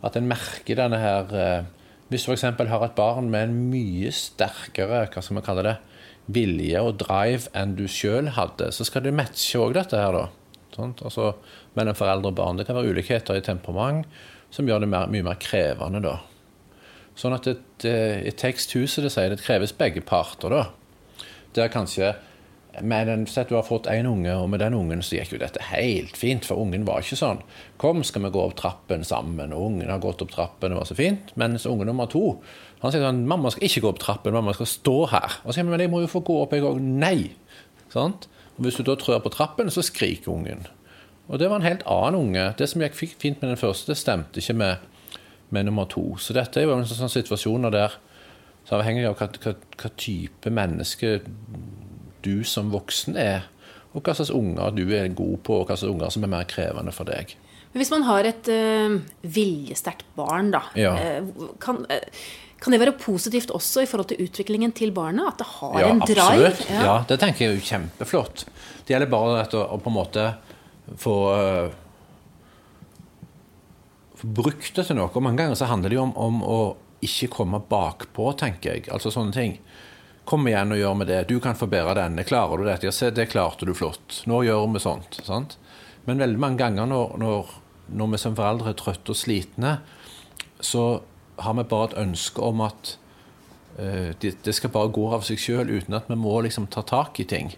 at 0.08 0.18
en 0.18 0.32
merker 0.32 0.80
denne 0.80 1.00
her 1.04 1.36
eh, 1.36 1.70
Hvis 2.12 2.26
du 2.28 2.34
f.eks. 2.34 2.44
har 2.44 2.84
et 2.84 2.98
barn 2.98 3.30
med 3.32 3.48
en 3.48 3.54
mye 3.72 4.12
sterkere 4.12 5.06
hva 5.08 5.24
skal 5.24 5.38
man 5.38 5.46
kalle 5.46 5.64
det, 5.64 5.78
vilje 6.32 6.82
og 6.84 6.98
drive 7.00 7.50
enn 7.58 7.78
du 7.78 7.86
sjøl 7.90 8.34
hadde, 8.36 8.68
så 8.76 8.86
skal 8.88 9.06
det 9.06 9.16
matche 9.16 9.60
òg 9.60 9.74
dette 9.78 10.00
her, 10.00 10.16
da. 10.16 10.26
Sånn? 10.76 10.94
Altså, 11.04 11.32
mellom 11.80 11.96
foreldre 11.98 12.32
og 12.32 12.38
barn. 12.38 12.60
Det 12.60 12.68
kan 12.68 12.78
være 12.78 12.92
ulikheter 12.92 13.40
i 13.40 13.46
temperament 13.46 14.06
som 14.52 14.68
gjør 14.68 14.84
det 14.84 14.92
mer, 14.92 15.08
mye 15.12 15.26
mer 15.26 15.40
krevende. 15.40 16.04
da. 16.04 16.18
Sånn 17.16 17.36
at 17.36 17.48
et, 17.48 17.86
et 17.88 18.38
teksthuset 18.40 19.06
det 19.06 19.12
sier 19.14 19.32
det 19.32 19.44
kreves 19.44 19.76
begge 19.76 20.04
parter. 20.04 20.52
da. 20.52 21.26
Der 21.56 21.72
kanskje 21.72 22.14
med 22.80 23.08
den, 23.08 23.28
Sett 23.28 23.50
du 23.50 23.58
har 23.58 23.66
fått 23.68 23.90
én 23.92 24.08
unge, 24.08 24.32
og 24.38 24.50
med 24.50 24.62
den 24.64 24.76
ungen 24.78 25.02
så 25.04 25.18
gikk 25.18 25.34
jo 25.36 25.42
dette 25.42 25.64
helt 25.72 26.16
fint, 26.18 26.46
for 26.48 26.62
ungen 26.62 26.86
var 26.88 27.04
ikke 27.04 27.20
sånn. 27.20 27.42
Kom, 27.82 28.04
skal 28.08 28.24
vi 28.26 28.32
gå 28.32 28.44
opp 28.46 28.56
trappen 28.60 29.04
sammen? 29.08 29.52
Og 29.56 29.68
ungen 29.68 29.92
har 29.92 30.02
gått 30.04 30.24
opp 30.24 30.32
trappen, 30.32 30.72
det 30.72 30.80
var 30.80 30.88
så 30.88 30.98
fint. 30.98 31.34
Mens 31.40 31.68
unge 31.70 31.88
nummer 31.90 32.10
to 32.12 32.38
han 32.82 32.94
sier 32.94 33.04
sånn 33.06 33.26
Mamma 33.30 33.52
skal 33.54 33.68
ikke 33.68 33.84
gå 33.84 33.90
opp 33.92 34.00
trappen, 34.02 34.34
mamma 34.34 34.56
skal 34.58 34.70
stå 34.70 34.98
her. 35.12 35.40
Og 35.44 35.52
så 35.52 35.60
sier 35.60 35.68
men 35.68 35.84
jeg 35.84 35.92
må 35.92 36.02
jo 36.02 36.10
få 36.10 36.24
gå 36.26 36.38
opp, 36.42 36.56
jeg 36.56 36.66
òg. 36.66 36.80
Nei. 36.82 37.32
Sant? 37.94 38.26
Og 38.56 38.64
Hvis 38.66 38.80
du 38.80 38.86
da 38.88 38.96
trør 38.98 39.22
på 39.22 39.34
trappen, 39.34 39.70
så 39.70 39.84
skriker 39.86 40.34
ungen. 40.34 40.66
Og 41.28 41.40
det 41.40 41.50
var 41.50 41.62
en 41.62 41.68
helt 41.68 41.84
annen 41.86 42.18
unge. 42.18 42.48
Det 42.58 42.68
som 42.72 42.82
gikk 42.82 42.98
fint 42.98 43.44
med 43.44 43.52
den 43.52 43.60
første, 43.60 43.96
stemte 43.96 44.42
ikke 44.42 44.58
med, 44.58 45.20
med 45.54 45.68
nummer 45.68 45.86
to. 45.92 46.16
Så 46.18 46.34
dette 46.36 46.60
er 46.60 46.66
jo 46.66 46.74
en 46.76 46.88
sånn 46.90 47.12
situasjoner 47.12 47.76
der 47.76 48.00
så 48.66 48.78
avhengig 48.78 49.06
av 49.10 49.18
hva, 49.20 49.28
hva, 49.42 49.54
hva, 49.78 49.90
type 49.98 50.52
menneske 50.54 51.20
du 52.26 52.44
som 52.48 52.72
voksen 52.74 53.18
er, 53.20 53.48
og 53.92 54.06
hva 54.06 54.16
slags 54.16 54.32
unger 54.34 54.72
du 54.76 54.86
er 54.96 55.10
god 55.16 55.42
på, 55.46 55.62
og 55.62 55.70
hva 55.70 55.76
slags 55.78 55.92
unger 55.92 56.14
som 56.14 56.26
er 56.26 56.32
mer 56.32 56.48
krevende 56.50 56.94
for 56.96 57.10
deg. 57.10 57.36
Men 57.72 57.80
Hvis 57.80 57.92
man 57.94 58.06
har 58.08 58.28
et 58.28 58.48
uh, 58.52 58.98
viljesterkt 59.24 60.08
barn, 60.18 60.52
da, 60.54 60.64
ja. 60.80 60.94
uh, 60.96 61.52
kan, 61.64 61.84
uh, 61.88 62.24
kan, 62.60 62.74
det 62.74 62.82
være 62.82 62.98
positivt 63.00 63.54
også 63.56 63.86
i 63.86 63.90
forhold 63.90 64.12
til 64.12 64.24
utviklingen 64.26 64.74
til 64.76 64.92
barnet? 64.96 65.34
At 65.34 65.40
det 65.40 65.48
har 65.58 65.78
ja, 65.80 65.92
en 65.92 66.02
drive? 66.04 66.52
Ja. 66.68 66.82
ja, 66.88 66.98
det 67.08 67.20
tenker 67.24 67.48
jeg 67.48 67.62
er 67.62 67.70
kjempeflott. 67.70 68.46
Det 68.84 68.96
gjelder 68.96 69.12
bare 69.12 69.46
å, 69.48 69.64
å 69.76 69.80
på 69.80 69.92
en 69.92 69.98
måte 69.98 70.28
få, 71.00 71.16
uh, 71.32 71.72
brukt 74.24 74.76
det 74.76 74.86
til 74.88 74.98
noe. 75.00 75.10
Og 75.10 75.24
mange 75.24 75.42
ganger 75.44 75.58
så 75.58 75.70
handler 75.72 75.92
det 75.92 76.00
jo 76.00 76.06
om, 76.10 76.16
om, 76.20 76.42
å 76.44 76.60
ikke 77.02 77.32
komme 77.34 77.62
bakpå, 77.72 78.32
tenker 78.38 78.76
jeg. 78.76 78.90
Altså 78.94 79.14
sånne 79.14 79.34
ting. 79.36 79.56
Kom 80.26 80.46
igjen 80.48 80.74
og 80.74 80.80
gjør 80.80 80.98
med 81.00 81.10
det. 81.10 81.24
Du 81.30 81.40
kan 81.44 81.58
forbedre 81.58 81.96
denne. 81.98 82.26
Klarer 82.28 82.62
du 82.62 82.68
dette? 82.68 82.88
Ja, 82.88 82.94
se, 82.96 83.10
det 83.14 83.32
klarte 83.32 83.66
du 83.68 83.74
flott. 83.78 84.22
Nå 84.30 84.44
gjør 84.46 84.68
vi 84.74 84.84
sånt. 84.84 85.20
Sant? 85.26 85.58
Men 86.06 86.22
veldig 86.22 86.42
mange 86.42 86.62
ganger 86.62 86.90
når, 86.90 87.18
når, 87.22 87.52
når 87.98 88.14
vi 88.14 88.22
som 88.22 88.38
foreldre 88.38 88.72
er 88.74 88.78
trøtte 88.80 89.14
og 89.14 89.18
slitne, 89.18 89.76
så 90.62 90.86
har 91.42 91.58
vi 91.58 91.68
bare 91.70 91.92
et 91.92 92.00
ønske 92.04 92.46
om 92.46 92.62
at 92.66 92.96
uh, 93.80 94.14
det, 94.22 94.36
det, 94.46 94.56
skal 94.56 94.74
bare 94.74 94.94
gå 94.94 95.08
av 95.14 95.26
seg 95.26 95.42
sjøl, 95.42 95.74
uten 95.74 95.98
at 95.98 96.10
vi 96.10 96.18
må 96.20 96.38
liksom 96.46 96.70
ta 96.74 96.86
tak 96.86 97.22
i 97.22 97.28
ting. 97.30 97.54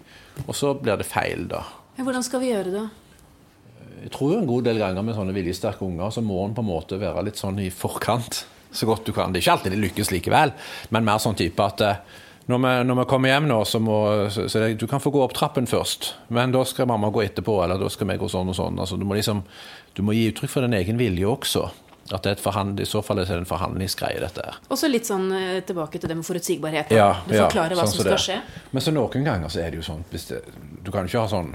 Og 0.48 0.56
så 0.56 0.74
blir 0.80 1.00
det 1.00 1.08
feil, 1.08 1.48
da. 1.52 1.66
Hvordan 2.00 2.26
skal 2.26 2.42
vi 2.42 2.52
gjøre 2.54 2.74
det? 2.74 2.88
Jeg 4.04 4.12
tror 4.16 4.40
en 4.40 4.50
god 4.50 4.66
del 4.68 4.80
ganger 4.82 5.06
med 5.06 5.16
sånne 5.16 5.36
viljesterke 5.36 5.86
unger 5.86 6.12
så 6.12 6.24
må 6.26 6.42
en 6.44 6.56
på 6.56 6.64
en 6.64 6.68
måte 6.68 6.98
være 7.00 7.28
litt 7.28 7.40
sånn 7.40 7.62
i 7.64 7.70
forkant 7.72 8.44
så 8.74 8.88
godt 8.90 9.06
du 9.06 9.14
kan. 9.14 9.32
Det 9.32 9.40
er 9.40 9.46
ikke 9.46 9.56
alltid 9.58 9.76
det 9.76 9.82
lykkes 9.84 10.12
likevel, 10.12 10.54
men 10.92 11.06
mer 11.06 11.22
sånn 11.22 11.38
type 11.40 11.64
at 11.64 11.84
eh, 11.86 12.00
når 12.46 12.60
vi, 12.60 12.72
når 12.90 12.98
vi 13.00 13.06
kommer 13.08 13.32
hjem 13.32 13.46
nå, 13.48 13.60
så 13.66 13.80
må 13.80 13.98
så, 14.34 14.50
så 14.52 14.64
det, 14.66 14.74
Du 14.82 14.88
kan 14.92 15.00
få 15.00 15.14
gå 15.16 15.22
opp 15.24 15.36
trappen 15.38 15.68
først, 15.70 16.14
men 16.28 16.52
da 16.52 16.66
skal 16.68 16.90
mamma 16.92 17.12
gå 17.14 17.24
etterpå, 17.24 17.62
eller 17.64 17.80
da 17.80 17.88
skal 17.92 18.10
vi 18.10 18.20
gå 18.20 18.28
sånn 18.32 18.52
og 18.52 18.58
sånn. 18.58 18.82
Altså, 18.84 19.00
du, 19.00 19.06
må 19.08 19.16
liksom, 19.16 19.46
du 19.96 20.04
må 20.04 20.16
gi 20.18 20.28
uttrykk 20.32 20.52
for 20.52 20.68
din 20.68 20.76
egen 20.80 21.00
vilje 21.00 21.30
også. 21.30 21.70
At 22.12 22.26
det 22.28 22.34
er 22.36 22.82
I 22.84 22.86
så 22.86 23.00
fall 23.02 23.22
er 23.22 23.30
det 23.30 23.38
en 23.38 23.48
forhandlingsgreie, 23.48 24.20
dette 24.20 24.44
her. 24.44 24.58
Også 24.76 24.90
litt 24.92 25.08
sånn 25.08 25.30
eh, 25.32 25.62
tilbake 25.64 26.02
til 26.02 26.12
det 26.12 26.18
med 26.20 26.28
forutsigbarhet. 26.28 26.92
Ja, 26.92 27.22
du 27.24 27.32
forklarer 27.32 27.78
ja, 27.78 27.80
hva 27.80 27.86
sånn 27.88 28.02
som 28.02 28.10
skal 28.10 28.20
skje. 28.26 28.40
Men 28.76 28.84
så 28.84 28.92
noen 28.92 29.24
ganger 29.24 29.54
så 29.54 29.62
er 29.64 29.72
det 29.72 29.80
jo 29.80 29.86
sånn 29.88 30.04
det, 30.12 30.42
Du 30.84 30.92
kan 30.92 31.08
jo 31.08 31.14
ikke 31.14 31.24
ha 31.24 31.32
sånn 31.32 31.54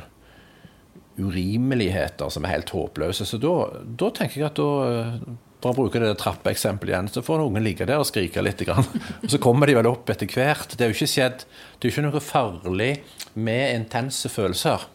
urimeligheter 1.19 2.33
som 2.33 2.47
er 2.47 2.57
helt 2.57 2.73
håpløse. 2.73 3.27
Så 3.29 3.37
da, 3.43 3.53
da 3.85 4.09
tenker 4.15 4.41
jeg 4.41 4.49
at 4.49 4.57
da 4.57 5.37
for 5.59 5.73
å 5.73 5.77
bruke 5.77 6.01
det 6.03 6.13
trappeeksempelet 6.21 6.93
igjen, 6.93 7.09
så 7.11 7.23
får 7.27 7.43
ungen 7.43 7.65
ligge 7.67 7.87
der 7.89 7.99
og 7.99 8.07
skrike 8.07 8.43
litt. 8.45 8.63
Og 8.69 9.31
så 9.33 9.41
kommer 9.43 9.67
de 9.67 9.75
vel 9.79 9.89
opp 9.91 10.11
etter 10.13 10.31
hvert. 10.31 10.77
Det 10.77 10.87
er 10.87 10.93
jo 10.93 10.99
ikke 10.99 11.11
skjedd, 11.11 11.43
det 11.43 11.89
er 11.89 11.91
jo 11.91 11.95
ikke 11.97 12.07
noe 12.07 12.23
farlig 12.23 12.93
med 13.35 13.65
intense 13.75 14.31
følelser. 14.31 14.87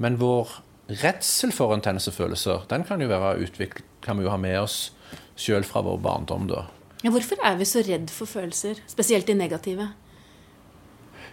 Men 0.00 0.16
vår 0.20 0.58
redsel 1.02 1.52
for 1.52 1.74
intense 1.76 2.12
følelser, 2.14 2.64
den 2.70 2.86
kan 2.88 3.02
jo 3.02 3.10
være 3.10 3.36
utviklet, 3.44 3.84
kan 4.04 4.18
vi 4.18 4.26
jo 4.26 4.32
ha 4.32 4.40
med 4.40 4.58
oss 4.60 4.78
sjøl 5.36 5.66
fra 5.66 5.82
vår 5.84 6.00
barndom. 6.04 6.48
da. 6.48 6.66
Ja, 7.04 7.12
hvorfor 7.12 7.40
er 7.44 7.56
vi 7.60 7.68
så 7.68 7.82
redd 7.84 8.10
for 8.10 8.28
følelser, 8.28 8.80
spesielt 8.88 9.28
de 9.28 9.34
negative? 9.36 9.90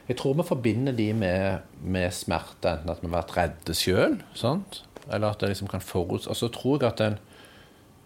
Jeg 0.08 0.18
tror 0.20 0.36
vi 0.36 0.44
forbinder 0.44 0.92
de 0.92 1.14
med, 1.16 1.70
med 1.80 2.12
smerte, 2.12 2.74
enten 2.74 2.92
at 2.92 3.00
vi 3.00 3.08
har 3.08 3.22
vært 3.22 3.38
redde 3.38 3.76
sjøl, 3.78 4.18
eller 5.08 5.30
at 5.30 5.40
det 5.40 5.54
liksom 5.54 5.70
kan 5.72 5.84
foruts... 5.84 6.28
Og 6.28 6.36
så 6.36 6.50
tror 6.52 6.82
jeg 6.82 6.92
at, 6.92 7.04
en, 7.06 7.16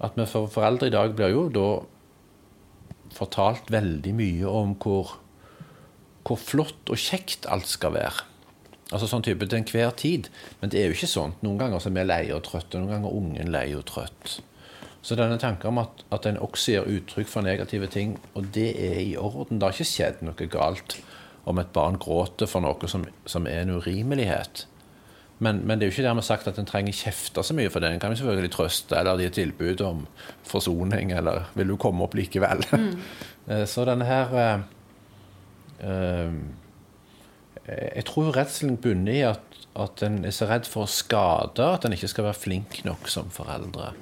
at 0.03 0.17
vi 0.17 0.25
for 0.29 0.49
foreldre 0.51 0.89
i 0.89 0.93
dag 0.93 1.15
blir 1.17 1.33
jo 1.33 1.47
da 1.53 1.67
fortalt 3.17 3.71
veldig 3.73 4.13
mye 4.17 4.49
om 4.49 4.75
hvor, 4.81 5.15
hvor 6.27 6.41
flott 6.41 6.91
og 6.91 7.01
kjekt 7.01 7.47
alt 7.49 7.69
skal 7.69 7.95
være. 7.95 8.27
Altså 8.87 9.07
sånn 9.09 9.25
type 9.25 9.47
til 9.47 9.59
enhver 9.59 9.95
tid. 9.99 10.29
Men 10.61 10.71
det 10.71 10.79
er 10.79 10.91
jo 10.91 10.95
ikke 10.95 11.11
sånn. 11.11 11.33
Noen 11.43 11.59
ganger 11.59 11.81
så 11.83 11.89
er 11.89 11.97
vi 11.97 12.05
leie 12.05 12.35
og 12.35 12.45
trøtte, 12.45 12.79
noen 12.79 12.93
ganger 12.93 13.09
er 13.09 13.17
ungen 13.19 13.51
lei 13.51 13.65
og 13.75 13.83
trøtt. 13.89 14.37
Så 15.03 15.15
denne 15.15 15.39
tanken 15.39 15.71
om 15.71 15.81
at, 15.81 16.03
at 16.11 16.25
en 16.27 16.39
også 16.43 16.73
gir 16.73 16.87
uttrykk 16.97 17.29
for 17.31 17.45
negative 17.45 17.87
ting, 17.91 18.17
og 18.35 18.49
det 18.55 18.73
er 18.75 18.97
i 18.99 19.13
orden 19.19 19.59
Det 19.59 19.67
har 19.67 19.75
ikke 19.75 19.87
skjedd 19.87 20.23
noe 20.25 20.49
galt 20.51 20.97
om 21.47 21.61
et 21.61 21.69
barn 21.75 21.95
gråter 22.01 22.49
for 22.49 22.63
noe 22.63 22.89
som, 22.91 23.05
som 23.29 23.47
er 23.47 23.63
en 23.63 23.77
urimelighet. 23.77 24.65
Men, 25.39 25.59
men, 25.67 25.77
det 25.77 25.85
er 25.85 25.91
jo 25.91 25.95
ikke 25.97 26.07
dermed 26.07 26.25
sagt 26.25 26.47
at 26.49 26.57
en 26.57 26.65
trenger 26.65 26.95
kjefte 26.97 27.43
så 27.45 27.53
mye 27.53 27.69
for 27.69 27.83
det. 27.83 27.91
En 27.93 28.01
kan 28.01 28.13
jo 28.13 28.17
selvfølgelig 28.17 28.53
trøste 28.55 28.97
eller 28.97 29.21
gi 29.21 29.29
tilbud 29.35 29.83
om 29.85 30.07
forsoning, 30.47 31.11
eller 31.13 31.45
'vil 31.53 31.73
du 31.73 31.77
komme 31.77 32.03
opp 32.03 32.17
likevel'? 32.17 32.65
Mm. 32.73 32.95
Eh, 33.47 33.63
så 33.63 33.85
denne 33.87 34.03
her 34.03 34.33
uh, 34.35 34.59
uh, 35.87 36.33
Jeg 37.95 38.03
tror 38.05 38.35
redselen 38.35 38.75
bunner 38.75 39.13
i 39.13 39.21
at, 39.23 39.39
at 39.79 40.03
en 40.03 40.25
er 40.25 40.35
så 40.35 40.49
redd 40.49 40.67
for 40.67 40.83
å 40.83 40.91
skade 40.91 41.63
at 41.63 41.85
en 41.87 41.95
ikke 41.95 42.09
skal 42.11 42.27
være 42.27 42.41
flink 42.41 42.81
nok 42.83 43.07
som 43.07 43.31
foreldre. 43.31 43.93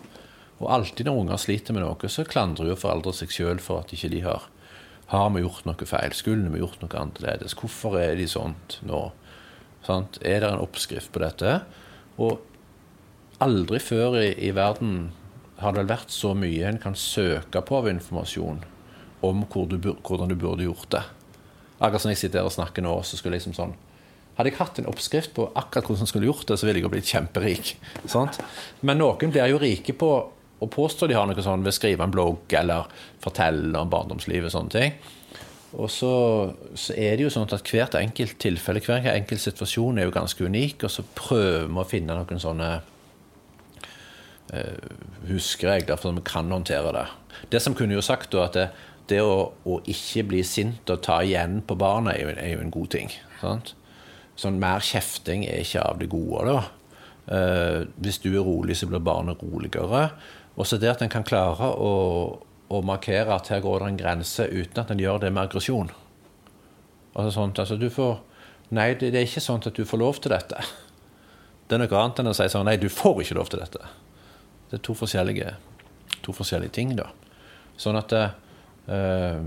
Og 0.64 0.72
alltid 0.72 1.06
når 1.06 1.20
unger 1.20 1.38
sliter 1.38 1.78
med 1.78 1.86
noe, 1.86 2.10
så 2.10 2.26
klandrer 2.26 2.72
jo 2.72 2.80
foreldre 2.80 3.14
seg 3.14 3.38
sjøl 3.38 3.62
for 3.62 3.84
at 3.84 3.94
ikke 3.94 4.10
de 4.16 4.24
har 4.26 4.50
Har 5.14 5.30
vi 5.30 5.44
gjort 5.44 5.68
noe 5.70 5.86
feil? 5.86 6.14
Skulle 6.18 6.50
vi 6.50 6.64
gjort 6.64 6.82
noe 6.82 6.98
annerledes? 6.98 7.54
Hvorfor 7.54 8.00
er 8.02 8.16
de 8.18 8.26
sånt 8.26 8.80
nå? 8.82 9.12
Sant? 9.86 10.20
Er 10.26 10.42
det 10.42 10.52
en 10.52 10.64
oppskrift 10.64 11.12
på 11.14 11.22
dette? 11.22 11.60
Og 12.22 12.42
aldri 13.44 13.82
før 13.84 14.18
i, 14.22 14.30
i, 14.48 14.52
verden 14.56 15.12
har 15.60 15.76
det 15.76 15.88
vært 15.90 16.12
så 16.12 16.34
mye 16.38 16.68
en 16.68 16.82
kan 16.82 16.96
søke 17.00 17.62
på 17.64 17.80
av 17.80 17.90
informasjon 17.92 18.64
om 19.26 19.46
hvor 19.52 19.70
du, 19.70 19.78
hvordan 19.80 20.32
du 20.32 20.38
burde 20.40 20.68
gjort 20.68 20.90
det. 20.96 21.04
Akkurat 21.80 22.04
som 22.04 22.12
jeg 22.12 22.22
sitter 22.22 22.42
her 22.42 22.50
og 22.50 22.56
snakker 22.56 22.86
nå, 22.86 22.94
så 23.04 23.20
skulle 23.20 23.38
liksom 23.38 23.56
sånn 23.58 23.76
hadde 24.36 24.52
jeg 24.52 24.60
hatt 24.60 24.80
en 24.82 24.90
oppskrift 24.92 25.32
på 25.36 25.46
akkurat 25.56 25.88
hvordan 25.88 26.04
jeg 26.04 26.12
skulle 26.12 26.28
gjort 26.28 26.50
det, 26.50 26.58
så 26.60 26.68
ville 26.68 26.82
jeg 26.82 26.84
jo 26.84 26.92
blitt 26.92 27.08
kjemperik. 27.12 27.76
Sant? 28.12 28.42
Men 28.84 29.00
noen 29.00 29.32
blir 29.32 29.52
jo 29.52 29.62
rike 29.62 29.96
på 29.96 30.10
å 30.56 30.68
påstå 30.72 31.08
de 31.08 31.16
har 31.16 31.28
noe 31.28 31.44
sånn 31.44 31.64
ved 31.64 31.72
å 31.72 31.78
skrive 31.78 32.04
en 32.04 32.12
blogg 32.12 32.56
eller 32.60 32.90
fortelle 33.24 33.80
om 33.80 33.92
barndomslivet 33.92 34.50
og 34.50 34.56
sånne 34.56 34.76
ting. 34.76 34.98
Og 35.76 35.92
så, 35.92 36.12
så, 36.78 36.94
er 36.96 37.18
det 37.18 37.26
jo 37.26 37.32
sånn 37.34 37.50
at 37.52 37.68
hvert 37.68 37.98
enkelt 38.00 38.38
tilfelle, 38.40 38.84
hver 38.84 39.10
enkelt 39.12 39.44
situasjon 39.44 40.00
er 40.00 40.08
jo 40.08 40.16
ganske 40.16 40.48
unik, 40.48 40.86
og 40.88 40.94
så 40.94 41.04
prøver 41.18 41.68
vi 41.68 41.82
å 41.82 41.88
finne 41.90 42.16
noen 42.16 42.42
sånne 42.42 42.70
uh, 44.54 44.92
huskeregler 45.28 46.00
for 46.00 46.14
at 46.14 46.20
vi 46.22 46.26
kan 46.30 46.54
håndtere 46.54 46.94
det. 46.96 47.06
Det 47.52 47.62
som 47.64 47.76
kunne 47.76 47.98
jo 47.98 48.06
sagt 48.06 48.32
da, 48.32 48.48
at 48.48 48.56
det, 48.56 48.70
det 49.12 49.20
å, 49.26 49.52
å, 49.68 49.82
ikke 49.92 50.26
bli 50.32 50.46
sint 50.48 50.90
og 50.90 51.04
ta 51.06 51.20
igjen 51.26 51.60
på 51.68 51.78
barna 51.80 52.16
er 52.16 52.24
jo, 52.24 52.32
er 52.40 52.56
jo 52.56 52.64
en 52.64 52.74
god 52.74 52.94
ting. 52.96 53.12
Sant? 53.42 53.76
Sånn 54.40 54.60
mer 54.60 54.84
kjefting 54.84 55.46
er 55.48 55.64
ikke 55.64 55.84
av 55.84 56.00
det 56.00 56.12
gode, 56.12 56.48
da. 56.50 56.64
Uh, 57.26 57.80
hvis 58.00 58.22
du 58.24 58.30
er 58.32 58.46
rolig, 58.46 58.78
så 58.78 58.88
blir 58.88 59.04
barnet 59.04 59.44
roligere. 59.44 60.08
Og 60.56 60.68
så 60.70 60.80
det 60.80 60.94
at 60.94 61.04
en 61.04 61.12
kan 61.12 61.26
klare 61.28 61.68
å 61.68 61.92
å 62.74 62.82
markere 62.86 63.36
at 63.36 63.52
her 63.54 63.62
går 63.64 63.84
det 63.84 63.92
en 63.92 64.00
grense, 64.00 64.48
uten 64.50 64.82
at 64.82 64.92
en 64.92 65.02
gjør 65.02 65.22
det 65.22 65.32
med 65.34 65.44
aggresjon. 65.46 65.92
Altså 67.16 67.32
sånt, 67.36 67.60
altså 67.62 67.78
du 67.80 67.90
får, 67.94 68.18
Nei, 68.74 68.96
det, 68.98 69.12
er 69.14 69.28
ikke 69.28 69.44
sånn 69.44 69.62
at 69.62 69.78
du 69.78 69.86
får 69.86 70.02
lov 70.02 70.18
til 70.24 70.34
dette. 70.34 70.64
Det 71.66 71.78
er 71.78 71.84
noe 71.84 72.00
annet 72.00 72.22
enn 72.22 72.32
å 72.32 72.34
si 72.34 72.48
sånn 72.50 72.66
Nei, 72.66 72.80
du 72.82 72.90
får 72.90 73.22
ikke 73.22 73.38
lov 73.38 73.52
til 73.54 73.62
dette. 73.62 73.92
Det 74.72 74.80
er 74.80 74.84
to 74.86 74.96
forskjellige, 74.98 75.54
to 76.26 76.34
forskjellige 76.34 76.74
ting, 76.74 76.96
da. 76.98 77.12
Sånn 77.78 78.00
at 78.00 78.14
øh, 78.16 79.42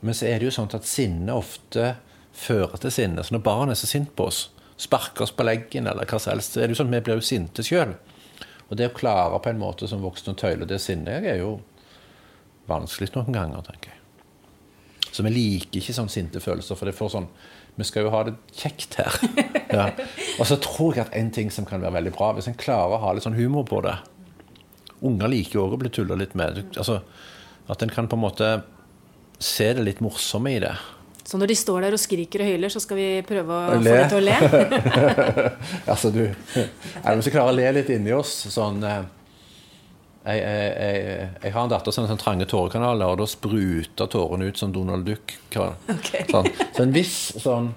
Men 0.00 0.16
så 0.16 0.28
er 0.30 0.40
det 0.40 0.48
jo 0.48 0.54
sånn 0.54 0.72
at 0.76 0.88
sinne 0.88 1.36
ofte 1.36 1.94
fører 2.32 2.80
til 2.80 2.94
sinne. 2.94 3.24
Så 3.24 3.36
når 3.36 3.44
barn 3.44 3.72
er 3.72 3.78
så 3.78 3.90
sint 3.90 4.14
på 4.16 4.30
oss, 4.30 4.46
sparker 4.80 5.26
oss 5.26 5.34
på 5.36 5.44
leggen 5.44 5.90
eller 5.90 6.08
hva 6.08 6.20
som 6.20 6.32
helst, 6.32 6.54
så 6.54 6.62
er 6.62 6.70
det 6.70 6.76
jo 6.76 6.80
sånn 6.80 6.92
at 6.92 6.96
vi 6.96 7.04
blir 7.08 7.20
jo 7.20 7.26
sinte 7.26 7.64
sjøl. 7.66 7.92
Og 8.70 8.78
det 8.78 8.88
å 8.88 8.96
klare 8.96 9.40
på 9.42 9.50
en 9.50 9.60
måte 9.60 9.88
som 9.90 10.00
voksen 10.04 10.32
å 10.32 10.38
tøyle 10.38 10.68
det 10.68 10.78
sinnet, 10.80 11.26
er 11.26 11.42
jo 11.42 11.58
vanskelig 12.70 13.10
noen 13.16 13.34
ganger, 13.34 13.64
tenker 13.66 13.92
jeg. 13.92 13.98
Så 15.10 15.24
vi 15.26 15.32
liker 15.34 15.80
ikke 15.80 15.94
sånn 15.96 16.10
sinte 16.12 16.40
følelser, 16.42 16.78
for 16.78 16.86
det 16.86 16.94
får 16.94 17.10
sånn 17.16 17.26
Vi 17.80 17.84
skal 17.86 18.04
jo 18.06 18.10
ha 18.14 18.20
det 18.26 18.36
kjekt 18.54 18.98
her. 19.00 19.16
Ja. 19.70 19.84
Og 20.42 20.48
så 20.50 20.56
tror 20.58 20.96
jeg 20.96 21.04
at 21.04 21.12
en 21.14 21.28
ting 21.30 21.52
som 21.54 21.62
kan 21.68 21.78
være 21.82 21.94
veldig 22.00 22.10
bra, 22.16 22.32
hvis 22.34 22.48
en 22.50 22.56
klarer 22.58 22.96
å 22.96 23.02
ha 23.04 23.12
litt 23.14 23.22
sånn 23.22 23.36
humor 23.38 23.62
på 23.68 23.78
det 23.86 23.92
Unger 25.06 25.30
liker 25.30 25.54
jo 25.60 25.66
òg 25.68 25.76
å 25.76 25.78
bli 25.80 25.92
tulla 25.94 26.16
litt 26.18 26.34
med. 26.36 26.58
Altså, 26.74 26.96
at 27.70 27.84
en 27.86 27.92
kan 27.94 28.08
på 28.10 28.18
en 28.18 28.24
måte 28.24 28.48
se 29.40 29.68
det 29.78 29.84
litt 29.86 30.02
morsomme 30.04 30.50
i 30.52 30.58
det. 30.60 30.74
Så 31.24 31.38
når 31.38 31.52
de 31.52 31.56
står 31.60 31.86
der 31.86 31.94
og 31.94 32.02
skriker 32.02 32.42
og 32.42 32.50
hyler, 32.50 32.72
så 32.74 32.82
skal 32.82 32.98
vi 32.98 33.06
prøve 33.24 33.54
å 33.54 33.78
le. 33.78 33.86
få 33.86 33.94
dem 33.94 34.10
til 34.10 34.18
å 34.18 34.24
le? 34.26 34.34
altså, 35.94 36.10
du 36.12 36.24
Er 36.26 36.34
det 36.66 37.14
noen 37.14 37.24
som 37.24 37.34
klarer 37.38 37.54
å 37.54 37.56
le 37.56 37.70
litt 37.78 37.94
inni 37.94 38.12
oss? 38.16 38.34
sånn 38.52 38.82
eh, 38.84 39.00
jeg, 40.20 40.40
jeg, 40.40 41.28
jeg, 41.42 41.52
har 41.54 41.62
en 41.62 41.70
datter 41.72 41.94
som 41.94 42.04
har 42.04 42.10
sånn 42.12 42.20
trange 42.20 42.46
tårekanaler, 42.48 43.12
og 43.14 43.22
da 43.22 43.28
spruter 43.30 44.10
tårene 44.12 44.50
ut 44.50 44.58
som 44.60 44.72
Donald 44.74 45.06
Duck. 45.08 45.36
Okay. 45.48 46.26
Sånn. 46.28 46.50
Så 46.76 46.84
en 46.84 46.92
viss 46.96 47.20
sånn 47.40 47.70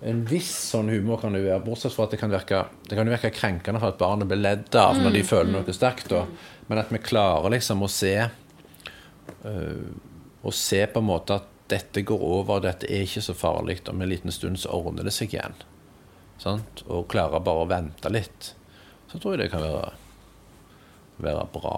en 0.00 0.20
viss 0.30 0.50
sånn 0.70 0.92
humor 0.92 1.18
kan 1.18 1.34
det 1.34 1.42
være, 1.42 1.62
bortsett 1.64 1.90
fra 1.90 2.06
at 2.06 2.12
det 2.14 2.20
kan 2.20 2.30
virke, 2.30 2.60
det 2.86 2.94
kan 2.94 3.08
virke 3.10 3.32
krenkende 3.34 3.80
for 3.82 3.90
at 3.90 3.98
barnet 3.98 4.28
blir 4.30 4.38
ledd 4.38 4.76
av 4.78 4.94
når 4.94 5.16
de 5.16 5.22
mm. 5.24 5.26
føler 5.26 5.50
noe 5.56 5.74
sterkt. 5.74 6.12
Og, 6.14 6.28
Men 6.70 6.82
at 6.84 6.92
vi 6.94 7.00
klarer 7.02 7.50
liksom 7.50 7.82
å 7.82 7.88
se 7.90 8.12
øh, 8.22 9.88
Å 10.38 10.52
se 10.54 10.84
på 10.86 11.02
en 11.02 11.08
måte 11.08 11.40
at 11.40 11.48
dette 11.68 12.04
går 12.06 12.20
over, 12.22 12.62
dette 12.62 12.86
er 12.86 13.02
ikke 13.04 13.24
så 13.26 13.34
farlig. 13.36 13.80
Om 13.90 14.00
en 14.00 14.08
liten 14.08 14.32
stund 14.32 14.60
så 14.62 14.70
ordner 14.72 15.04
det 15.04 15.12
seg 15.12 15.34
igjen. 15.34 15.56
Sant? 16.40 16.84
Og 16.86 17.08
klarer 17.10 17.42
bare 17.44 17.64
å 17.64 17.68
vente 17.68 18.12
litt. 18.14 18.52
Så 19.10 19.18
tror 19.18 19.34
jeg 19.34 19.42
det 19.42 19.50
kan 19.52 19.66
være 19.66 19.90
være 21.22 21.46
bra. 21.54 21.76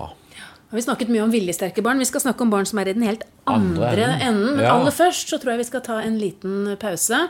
Vi 0.70 0.78
har 0.78 0.86
snakket 0.86 1.10
mye 1.10 1.24
om 1.24 1.32
viljesterke 1.34 1.82
barn. 1.82 1.98
Vi 1.98 2.06
skal 2.06 2.22
snakke 2.22 2.46
om 2.46 2.52
barn 2.52 2.68
som 2.68 2.78
er 2.78 2.92
i 2.92 2.94
den 2.94 3.02
helt 3.02 3.24
andre, 3.50 3.88
andre 3.90 4.06
enden. 4.22 4.54
Men 4.54 4.64
ja. 4.64 4.76
aller 4.76 4.94
først 4.94 5.32
så 5.32 5.40
tror 5.42 5.56
jeg 5.56 5.64
vi 5.64 5.70
skal 5.72 5.82
ta 5.82 5.98
en 6.04 6.20
liten 6.20 6.76
pause 6.78 7.24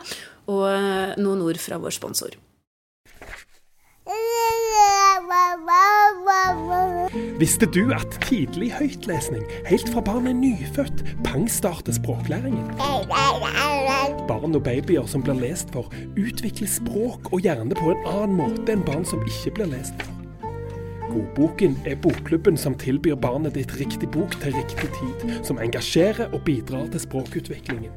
og 0.50 0.66
eh, 0.68 1.16
noen 1.20 1.40
ord 1.46 1.60
fra 1.62 1.80
vår 1.80 1.96
sponsor. 1.96 2.36
Visste 7.40 7.64
du 7.72 7.94
at 7.96 8.18
tidlig 8.26 8.68
høytlesning, 8.76 9.44
helt 9.70 9.88
fra 9.88 10.02
barnet 10.04 10.34
er 10.34 10.38
nyfødt, 10.42 11.04
pangstarter 11.24 11.96
språklæringen? 11.96 12.74
Barn 14.28 14.54
og 14.54 14.62
babyer 14.66 15.08
som 15.08 15.24
blir 15.24 15.40
lest 15.40 15.72
for, 15.72 15.88
utvikler 16.20 16.68
språk 16.68 17.32
og 17.32 17.40
hjerne 17.46 17.76
på 17.78 17.94
en 17.94 18.08
annen 18.12 18.40
måte 18.42 18.74
enn 18.74 18.84
barn 18.84 19.06
som 19.08 19.24
ikke 19.24 19.56
blir 19.60 19.72
lest 19.72 19.96
for. 20.02 20.19
Godboken 21.10 21.74
er 21.86 21.96
bokklubben 21.98 22.56
som 22.60 22.76
tilbyr 22.78 23.16
barnet 23.18 23.56
ditt 23.58 23.72
riktig 23.80 24.06
bok 24.14 24.36
til 24.42 24.54
riktig 24.54 24.90
tid, 24.94 25.24
som 25.46 25.58
engasjerer 25.58 26.30
og 26.30 26.44
bidrar 26.46 26.86
til 26.92 27.02
språkutviklingen. 27.02 27.90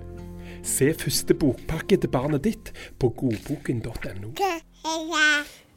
Se 0.65 0.87
første 0.97 1.35
bokpakke 1.37 1.99
til 1.99 2.09
barnet 2.09 2.45
ditt 2.47 2.71
på 2.99 3.11
godboken.no. 3.19 4.33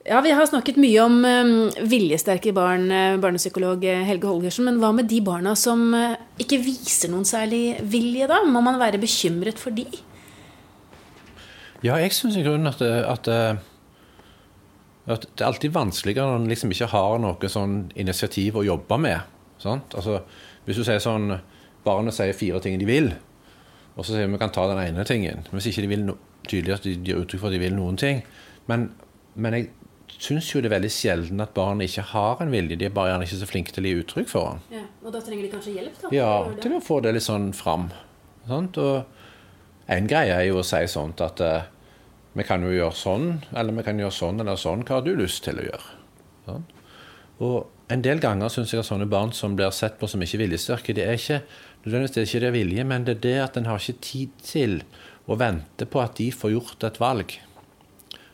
Ja, 0.06 0.20
Vi 0.22 0.32
har 0.38 0.46
snakket 0.48 0.78
mye 0.80 1.02
om 1.02 1.18
um, 1.26 1.54
viljesterke 1.90 2.54
barn, 2.56 2.88
uh, 2.88 3.20
barnepsykolog 3.20 3.84
uh, 3.84 4.02
Helge 4.06 4.30
Holgersen. 4.30 4.68
Men 4.70 4.80
hva 4.80 4.94
med 4.94 5.10
de 5.10 5.20
barna 5.20 5.56
som 5.58 5.90
uh, 5.92 6.14
ikke 6.40 6.62
viser 6.62 7.10
noen 7.12 7.26
særlig 7.26 7.80
vilje, 7.82 8.30
da? 8.30 8.44
Må 8.46 8.62
man 8.64 8.78
være 8.80 9.02
bekymret 9.02 9.58
for 9.60 9.74
de? 9.76 9.84
Ja, 11.82 11.98
jeg 11.98 12.14
syns 12.16 12.38
i 12.38 12.46
grunnen 12.46 12.70
at 12.70 12.80
at 12.80 13.28
det 15.06 15.38
er 15.38 15.46
alltid 15.46 15.74
vanskeligere 15.74 16.32
når 16.32 16.40
en 16.40 16.50
liksom 16.50 16.72
ikke 16.74 16.90
har 16.90 17.20
noe 17.22 17.50
sånn 17.50 17.76
initiativ 17.94 18.58
å 18.58 18.64
jobbe 18.66 18.98
med. 18.98 19.32
Altså, 19.62 20.20
hvis 20.66 20.80
du 20.80 20.84
sier 20.86 21.02
sånn 21.02 21.38
Barnet 21.86 22.16
sier 22.16 22.34
fire 22.34 22.58
ting 22.58 22.80
de 22.80 22.86
vil, 22.88 23.12
og 23.94 24.02
så 24.02 24.16
sier 24.16 24.26
vi 24.26 24.38
kan 24.40 24.50
ta 24.50 24.64
den 24.66 24.80
ene 24.82 25.04
tingen. 25.06 25.44
Hvis 25.52 25.68
ikke 25.70 25.84
de 25.84 25.90
vil 25.92 26.02
no 26.08 26.16
tydelig 26.46 26.74
at 26.76 26.86
de 26.86 26.94
gir 26.98 27.20
uttrykk 27.20 27.42
for 27.42 27.50
at 27.50 27.56
de 27.56 27.62
vil 27.62 27.74
noen 27.74 27.98
ting. 27.98 28.22
Men, 28.70 28.88
men 29.34 29.56
jeg 29.56 29.68
syns 30.22 30.48
jo 30.52 30.62
det 30.62 30.70
er 30.70 30.76
veldig 30.76 30.90
sjelden 30.92 31.42
at 31.42 31.54
barn 31.56 31.82
ikke 31.84 32.04
har 32.12 32.42
en 32.42 32.52
vilje. 32.52 32.78
De 32.78 32.88
er 32.88 32.94
bare 32.94 33.12
gjerne 33.12 33.28
ikke 33.28 33.40
så 33.40 33.48
flinke 33.50 33.74
til 33.74 33.86
å 33.86 33.90
gi 33.90 34.02
uttrykk 34.02 34.30
for 34.30 34.50
den. 34.50 34.64
Ja, 34.78 34.84
og 35.02 35.14
da 35.14 35.22
trenger 35.24 35.46
de 35.46 35.52
kanskje 35.52 35.76
hjelp? 35.76 35.96
da? 36.02 36.12
Ja, 36.14 36.32
til 36.62 36.76
å 36.76 36.82
få 36.84 37.00
det 37.04 37.16
litt 37.16 37.26
sånn 37.26 37.50
fram. 37.56 37.88
Sant? 38.46 38.78
Og 38.82 39.90
en 39.96 40.10
greie 40.10 40.34
er 40.34 40.46
jo 40.48 40.60
å 40.62 40.66
si 40.66 40.82
sånt 40.90 41.22
at 41.24 41.42
uh, 41.42 41.66
vi 42.36 42.44
kan 42.44 42.64
jo 42.64 42.72
gjøre 42.74 42.96
sånn, 42.96 43.28
eller 43.56 43.76
vi 43.78 43.84
kan 43.86 44.00
gjøre 44.00 44.12
sånn 44.12 44.42
eller 44.42 44.58
sånn. 44.60 44.84
Hva 44.84 44.98
har 44.98 45.06
du 45.06 45.14
lyst 45.16 45.44
til 45.46 45.60
å 45.60 45.64
gjøre? 45.64 45.94
Sånn. 46.46 46.66
Og 47.46 47.92
en 47.92 48.02
del 48.04 48.20
ganger 48.20 48.52
syns 48.52 48.72
jeg 48.72 48.82
at 48.82 48.88
sånne 48.88 49.08
barn 49.08 49.32
som 49.36 49.54
blir 49.56 49.72
sett 49.74 49.96
på 50.00 50.08
som 50.10 50.22
ikke 50.24 50.40
viljesterke, 50.42 50.94
det 50.96 51.06
er 51.06 51.16
ikke 51.20 51.40
nødvendigvis 51.84 52.14
det 52.14 52.22
er 52.22 52.28
ikke 52.28 52.42
det 52.44 52.52
vilje, 52.56 52.84
men 52.92 53.06
det 53.06 53.14
er 53.16 53.22
det 53.24 53.36
at 53.44 53.56
en 53.60 53.68
har 53.70 53.80
ikke 53.80 54.04
tid 54.04 54.36
til 54.44 54.80
å 55.26 55.38
vente 55.38 55.88
på 55.88 56.02
at 56.02 56.16
de 56.18 56.28
får 56.34 56.52
gjort 56.52 56.86
et 56.88 57.00
valg. 57.00 57.36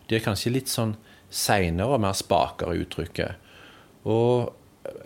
De 0.09 0.17
er 0.17 0.25
kanskje 0.25 0.55
litt 0.55 0.73
sånn 0.73 0.97
seinere 1.33 1.95
og 1.95 2.03
mer 2.05 2.17
spakere 2.17 2.75
i 2.77 2.83
uttrykket. 2.83 3.39
Og 4.09 4.51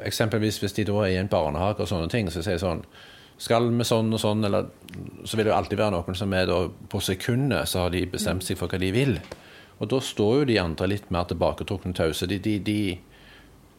eksempelvis 0.06 0.60
hvis 0.62 0.76
de 0.78 0.86
da 0.88 1.02
er 1.04 1.12
i 1.12 1.20
en 1.20 1.30
barnehage 1.30 1.84
og 1.84 1.90
sånne 1.90 2.08
ting, 2.12 2.30
så 2.32 2.40
sier 2.40 2.56
jeg 2.56 2.64
sånn 2.64 2.84
Skal 3.38 3.68
vi 3.68 3.84
sånn 3.84 4.14
og 4.16 4.20
sånn, 4.20 4.44
eller 4.48 4.70
Så 5.28 5.36
vil 5.36 5.44
det 5.44 5.52
jo 5.52 5.56
alltid 5.58 5.78
være 5.78 5.92
noen 5.92 6.16
som 6.16 6.32
er 6.32 6.46
da 6.48 6.62
På 6.88 7.02
sekundet 7.04 7.68
så 7.68 7.84
har 7.84 7.90
de 7.92 8.06
bestemt 8.08 8.46
seg 8.46 8.56
for 8.56 8.72
hva 8.72 8.80
de 8.80 8.92
vil. 8.94 9.18
Og 9.76 9.90
da 9.92 10.00
står 10.00 10.38
jo 10.38 10.48
de 10.48 10.60
andre 10.62 10.88
litt 10.88 11.10
mer 11.12 11.26
tilbaketrukne 11.28 11.92
tause. 11.92 12.28
De, 12.30 12.38
de, 12.40 12.56
de, 12.64 12.96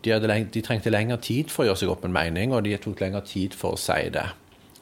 de, 0.06 0.62
trengte 0.62 0.94
lengre 0.94 1.18
tid 1.18 1.50
for 1.50 1.64
å 1.64 1.72
gjøre 1.72 1.82
seg 1.82 1.90
opp 1.90 2.06
en 2.06 2.14
mening, 2.14 2.54
og 2.54 2.68
de 2.68 2.76
tok 2.78 3.02
lengre 3.02 3.24
tid 3.26 3.58
for 3.58 3.74
å 3.74 3.82
si 3.82 4.12
det. 4.14 4.28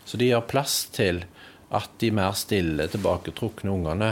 Så 0.03 0.20
de 0.20 0.27
gjør 0.27 0.44
plass 0.51 0.75
til 0.91 1.24
at 1.72 1.96
de 2.03 2.12
mer 2.12 2.36
stille, 2.36 2.89
tilbaketrukne 2.91 3.72
ungene 3.72 4.12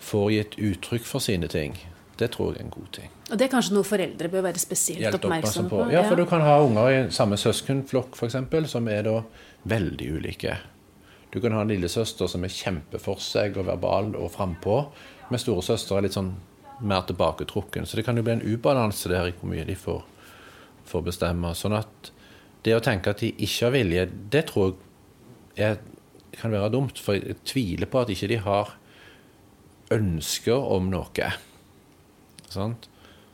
får 0.00 0.30
gitt 0.32 0.56
uttrykk 0.70 1.04
for 1.04 1.20
sine 1.20 1.50
ting. 1.52 1.76
Det 2.20 2.28
tror 2.34 2.52
jeg 2.52 2.60
er 2.60 2.66
en 2.66 2.72
god 2.74 2.88
ting. 2.92 3.12
Og 3.30 3.38
Det 3.38 3.46
er 3.46 3.52
kanskje 3.52 3.76
noe 3.76 3.86
foreldre 3.88 4.28
bør 4.28 4.44
være 4.50 4.60
spesielt 4.60 5.14
oppmerksomme 5.16 5.70
på? 5.72 5.86
Ja, 5.94 6.02
for 6.04 6.20
du 6.20 6.26
kan 6.28 6.44
ha 6.44 6.58
unger 6.60 6.90
i 6.92 6.98
samme 7.14 7.38
søskenflokk 7.40 8.18
f.eks., 8.18 8.36
som 8.74 8.90
er 8.92 9.06
da 9.08 9.16
veldig 9.70 10.10
ulike. 10.18 10.58
Du 11.32 11.40
kan 11.40 11.54
ha 11.54 11.62
en 11.64 11.70
lillesøster 11.70 12.28
som 12.28 12.44
er 12.44 12.52
kjempe 12.52 13.00
for 13.00 13.22
seg 13.22 13.56
og 13.60 13.68
verbal 13.70 14.12
og 14.18 14.32
frampå, 14.34 14.80
mens 15.30 15.46
storesøster 15.46 15.96
er 15.96 16.08
litt 16.08 16.18
sånn 16.18 16.34
mer 16.80 17.04
tilbaketrukken. 17.08 17.86
Så 17.86 17.96
det 17.96 18.04
kan 18.06 18.18
jo 18.18 18.24
bli 18.26 18.36
en 18.36 18.44
ubalanse 18.44 19.08
der 19.12 19.30
i 19.30 19.34
hvor 19.36 19.48
mye 19.52 19.64
de 19.68 19.76
får, 19.78 20.02
får 20.90 21.06
bestemme. 21.06 21.54
Sånn 21.56 21.76
at 21.78 22.10
det 22.66 22.76
å 22.76 22.82
tenke 22.84 23.14
at 23.14 23.22
de 23.22 23.30
ikke 23.32 23.68
har 23.68 23.76
vilje, 23.76 24.06
det 24.32 24.44
tror 24.50 24.74
jeg 25.56 25.76
er, 25.76 25.80
kan 26.36 26.52
være 26.52 26.72
dumt. 26.74 27.00
For 27.00 27.16
jeg 27.16 27.40
tviler 27.48 27.88
på 27.90 28.02
at 28.02 28.12
ikke 28.12 28.30
de 28.32 28.40
har 28.44 28.74
ønsker 29.94 30.68
om 30.76 30.90
noe. 30.92 31.30
Sant? 32.50 32.88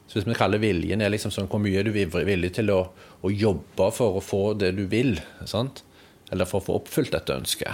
Så 0.06 0.20
hvis 0.20 0.28
vi 0.28 0.36
kaller 0.38 0.62
viljen 0.62 1.02
er 1.02 1.10
liksom 1.10 1.32
sånn 1.34 1.48
hvor 1.50 1.60
mye 1.62 1.80
er 1.80 1.88
du 1.88 1.92
villig 1.94 2.52
til 2.54 2.70
å, 2.70 2.78
å, 3.26 3.32
jobbe 3.32 3.90
for 3.94 4.18
å 4.18 4.22
få 4.22 4.42
det 4.54 4.76
du 4.76 4.84
vil, 4.90 5.16
sant? 5.48 5.82
eller 6.30 6.46
for 6.46 6.58
å 6.58 6.66
få 6.66 6.76
oppfylt 6.80 7.14
et 7.14 7.30
ønske. 7.30 7.72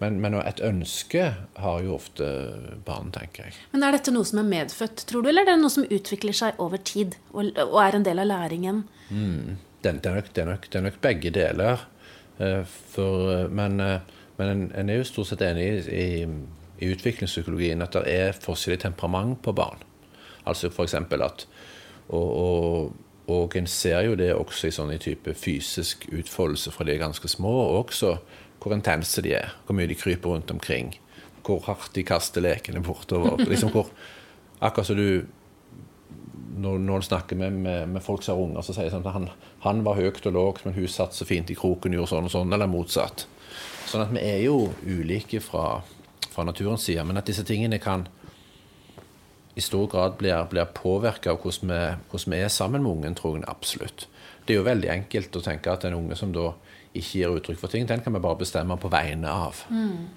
Men, 0.00 0.18
men, 0.20 0.34
et 0.40 0.60
ønske 0.64 1.30
har 1.60 1.84
jo 1.84 1.94
ofte 1.96 2.26
barn, 2.84 3.12
tenker 3.14 3.46
jeg. 3.46 3.54
Men 3.72 3.86
Er 3.86 3.96
dette 3.96 4.12
noe 4.12 4.26
som 4.28 4.40
er 4.42 4.48
medfødt, 4.48 5.04
tror 5.08 5.24
du, 5.24 5.30
eller 5.30 5.46
er 5.46 5.54
det 5.54 5.62
noe 5.62 5.72
som 5.72 5.86
utvikler 5.86 6.36
seg 6.36 6.60
over 6.60 6.82
tid 6.82 7.16
og, 7.32 7.54
og 7.64 7.78
er 7.80 7.96
en 7.96 8.04
del 8.04 8.20
av 8.20 8.28
læringen? 8.28 8.82
Mm. 9.08 9.56
Det, 9.80 9.94
det, 10.02 10.10
er 10.10 10.18
nok, 10.18 10.28
det, 10.32 10.42
er 10.42 10.50
nok, 10.50 10.68
det, 10.68 10.80
er 10.80 10.86
nok, 10.88 11.00
begge 11.04 11.32
deler. 11.32 11.86
Eh, 12.40 12.76
for, 12.92 13.48
men, 13.52 13.80
eh, 13.80 14.20
men 14.40 14.52
en, 14.52 14.66
en, 14.76 14.92
er 14.92 15.00
jo 15.00 15.08
stort 15.08 15.30
sett 15.30 15.44
enig 15.46 15.70
i, 15.70 15.80
i 15.94 16.04
i 16.82 16.90
utviklingspsykologien 16.92 17.82
at 17.84 17.96
det 17.96 18.04
er 18.10 18.38
forskjellig 18.44 18.82
temperament 18.82 19.40
på 19.44 19.54
barn. 19.56 19.82
Altså 20.46 20.70
f.eks. 20.70 20.94
at 20.94 21.46
og, 22.08 22.36
og, 22.36 22.92
og, 23.26 23.56
en 23.56 23.66
ser 23.66 24.02
jo 24.04 24.16
det 24.20 24.34
også 24.34 24.68
i 24.68 24.74
sånne 24.76 24.98
type 25.00 25.34
fysisk 25.34 26.04
utfoldelse 26.12 26.72
fra 26.74 26.84
de 26.84 26.92
er 26.92 27.00
ganske 27.00 27.28
små, 27.28 27.52
og 27.52 27.78
også 27.86 28.16
hvor 28.60 28.74
intense 28.76 29.22
de 29.24 29.32
er, 29.36 29.54
hvor 29.64 29.76
mye 29.76 29.88
de 29.88 29.96
kryper 29.96 30.30
rundt 30.30 30.50
omkring, 30.52 30.94
hvor 31.44 31.64
hardt 31.66 31.94
de 31.96 32.04
kaster 32.04 32.44
lekene 32.44 32.82
bortover. 32.84 33.40
liksom 33.52 33.72
hvor, 33.72 33.88
Akkurat 34.64 34.86
som 34.86 34.96
du 34.96 35.24
når, 36.54 36.78
når 36.78 37.02
du 37.02 37.04
snakker 37.08 37.36
med, 37.36 37.50
med, 37.50 37.88
med, 37.90 38.00
folk 38.00 38.22
som 38.22 38.36
har 38.36 38.44
unger, 38.44 38.62
så 38.62 38.72
sier 38.72 38.86
de 38.86 38.92
sånn 38.94 39.02
at 39.04 39.16
han, 39.16 39.26
han 39.64 39.82
var 39.84 39.98
høyt 39.98 40.22
og 40.30 40.36
lågt, 40.36 40.62
men 40.64 40.76
hun 40.76 40.86
satt 40.88 41.16
så 41.16 41.26
fint 41.26 41.50
i 41.50 41.56
kroken, 41.58 41.92
gjorde 41.92 42.12
sånn 42.12 42.28
og 42.28 42.32
sånn, 42.32 42.54
eller 42.54 42.70
motsatt. 42.70 43.26
Sånn 43.90 44.04
at 44.04 44.12
vi 44.14 44.22
er 44.22 44.38
jo 44.46 44.70
ulike 44.86 45.42
fra 45.42 45.82
fra 46.34 46.44
naturens 46.44 46.82
side, 46.82 47.04
men 47.06 47.20
at 47.20 47.28
disse 47.28 47.44
tingene 47.46 47.78
kan 47.82 48.08
i 49.54 49.62
stor 49.62 49.86
grad 49.90 50.18
blir, 50.18 50.36
blir 50.50 50.66
påvirka 50.74 51.32
av 51.32 51.40
hvordan 51.42 51.70
vi, 51.70 51.80
hvordan 52.10 52.34
vi, 52.34 52.40
er 52.42 52.52
sammen 52.52 52.82
med 52.82 52.90
ungen, 52.90 53.14
tror 53.18 53.38
jeg 53.38 53.48
absolutt. 53.50 54.06
Det 54.44 54.54
er 54.54 54.60
jo 54.60 54.66
veldig 54.66 54.90
enkelt 54.92 55.36
å 55.38 55.42
tenke 55.44 55.72
at 55.72 55.86
en 55.86 55.96
unge 55.96 56.18
som 56.18 56.32
da 56.34 56.50
ikke 56.94 57.20
gir 57.20 57.38
uttrykk 57.38 57.60
for 57.60 57.72
ting, 57.72 57.86
den 57.88 58.02
kan 58.04 58.14
vi 58.14 58.22
bare 58.22 58.40
bestemme 58.42 58.76
på 58.78 58.90
vegne 58.92 59.30
av. 59.30 59.64
Mm. 59.70 60.10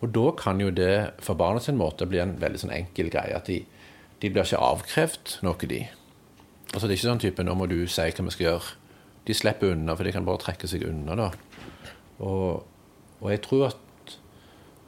Og 0.00 0.12
da 0.16 0.26
kan 0.36 0.60
jo 0.60 0.72
det 0.72 1.12
for 1.20 1.36
barnet 1.36 1.66
sin 1.66 1.78
måte 1.80 2.08
bli 2.08 2.20
en 2.22 2.38
veldig 2.40 2.62
sånn 2.62 2.74
enkel 2.74 3.12
greie. 3.12 3.36
At 3.36 3.48
de, 3.52 3.60
de 4.20 4.32
blir 4.32 4.44
ikke 4.44 4.60
avkrevd 4.64 5.36
noe, 5.44 5.68
de. 5.68 5.84
Altså 6.72 6.86
Det 6.86 6.94
er 6.94 6.98
ikke 6.98 7.08
sånn 7.08 7.24
type 7.24 7.44
'nå 7.44 7.54
må 7.58 7.68
du 7.68 7.82
si 7.86 8.08
hva 8.08 8.24
vi 8.24 8.32
skal 8.32 8.46
gjøre'. 8.46 8.74
De 9.28 9.36
slipper 9.36 9.74
unna, 9.74 9.94
for 9.96 10.04
de 10.04 10.12
kan 10.12 10.24
bare 10.24 10.40
trekke 10.40 10.68
seg 10.68 10.86
unna. 10.88 11.14
da. 11.14 11.30
Og, 12.24 12.64
og 13.20 13.30
jeg 13.30 13.42
tror 13.44 13.68
at 13.68 13.86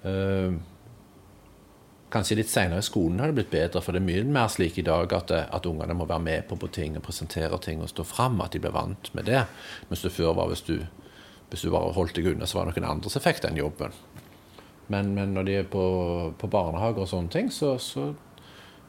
Uh, 0.02 0.58
kanskje 2.12 2.38
litt 2.38 2.50
seinere 2.52 2.82
i 2.82 2.86
skolen 2.86 3.20
har 3.22 3.30
det 3.30 3.38
blitt 3.40 3.52
bedre, 3.52 3.82
for 3.82 3.94
det 3.94 4.02
er 4.02 4.08
mye 4.08 4.24
mer 4.28 4.50
slik 4.52 4.78
i 4.80 4.86
dag 4.86 5.12
at, 5.16 5.32
eh, 5.34 5.46
at 5.48 5.68
ungene 5.68 5.96
må 5.96 6.06
være 6.08 6.24
med 6.24 6.48
på, 6.48 6.58
på 6.60 6.70
ting 6.72 6.96
og 6.98 7.06
presentere 7.06 7.58
ting 7.64 7.82
og 7.82 7.90
stå 7.92 8.04
fram, 8.06 8.40
at 8.44 8.52
de 8.54 8.62
blir 8.62 8.74
vant 8.74 9.12
med 9.16 9.28
det. 9.30 9.44
Mens 9.90 10.04
det 10.04 10.12
før 10.14 10.36
var 10.38 10.50
hvis 10.52 10.64
du, 10.68 10.76
hvis 11.50 11.64
du 11.64 11.70
bare 11.72 11.94
holdt 11.96 12.18
deg 12.18 12.32
unna, 12.34 12.48
så 12.48 12.58
var 12.58 12.68
det 12.68 12.76
noen 12.76 12.90
andre 12.96 13.12
som 13.12 13.24
fikk 13.24 13.42
den 13.44 13.60
jobben. 13.60 13.94
Men, 14.92 15.14
men, 15.16 15.32
når 15.32 15.48
de 15.48 15.56
er 15.60 15.70
på, 15.72 15.84
på 16.38 16.50
barnehager 16.52 17.04
og 17.04 17.08
sånne 17.08 17.32
ting, 17.32 17.48
så, 17.54 17.76
så, 17.80 18.10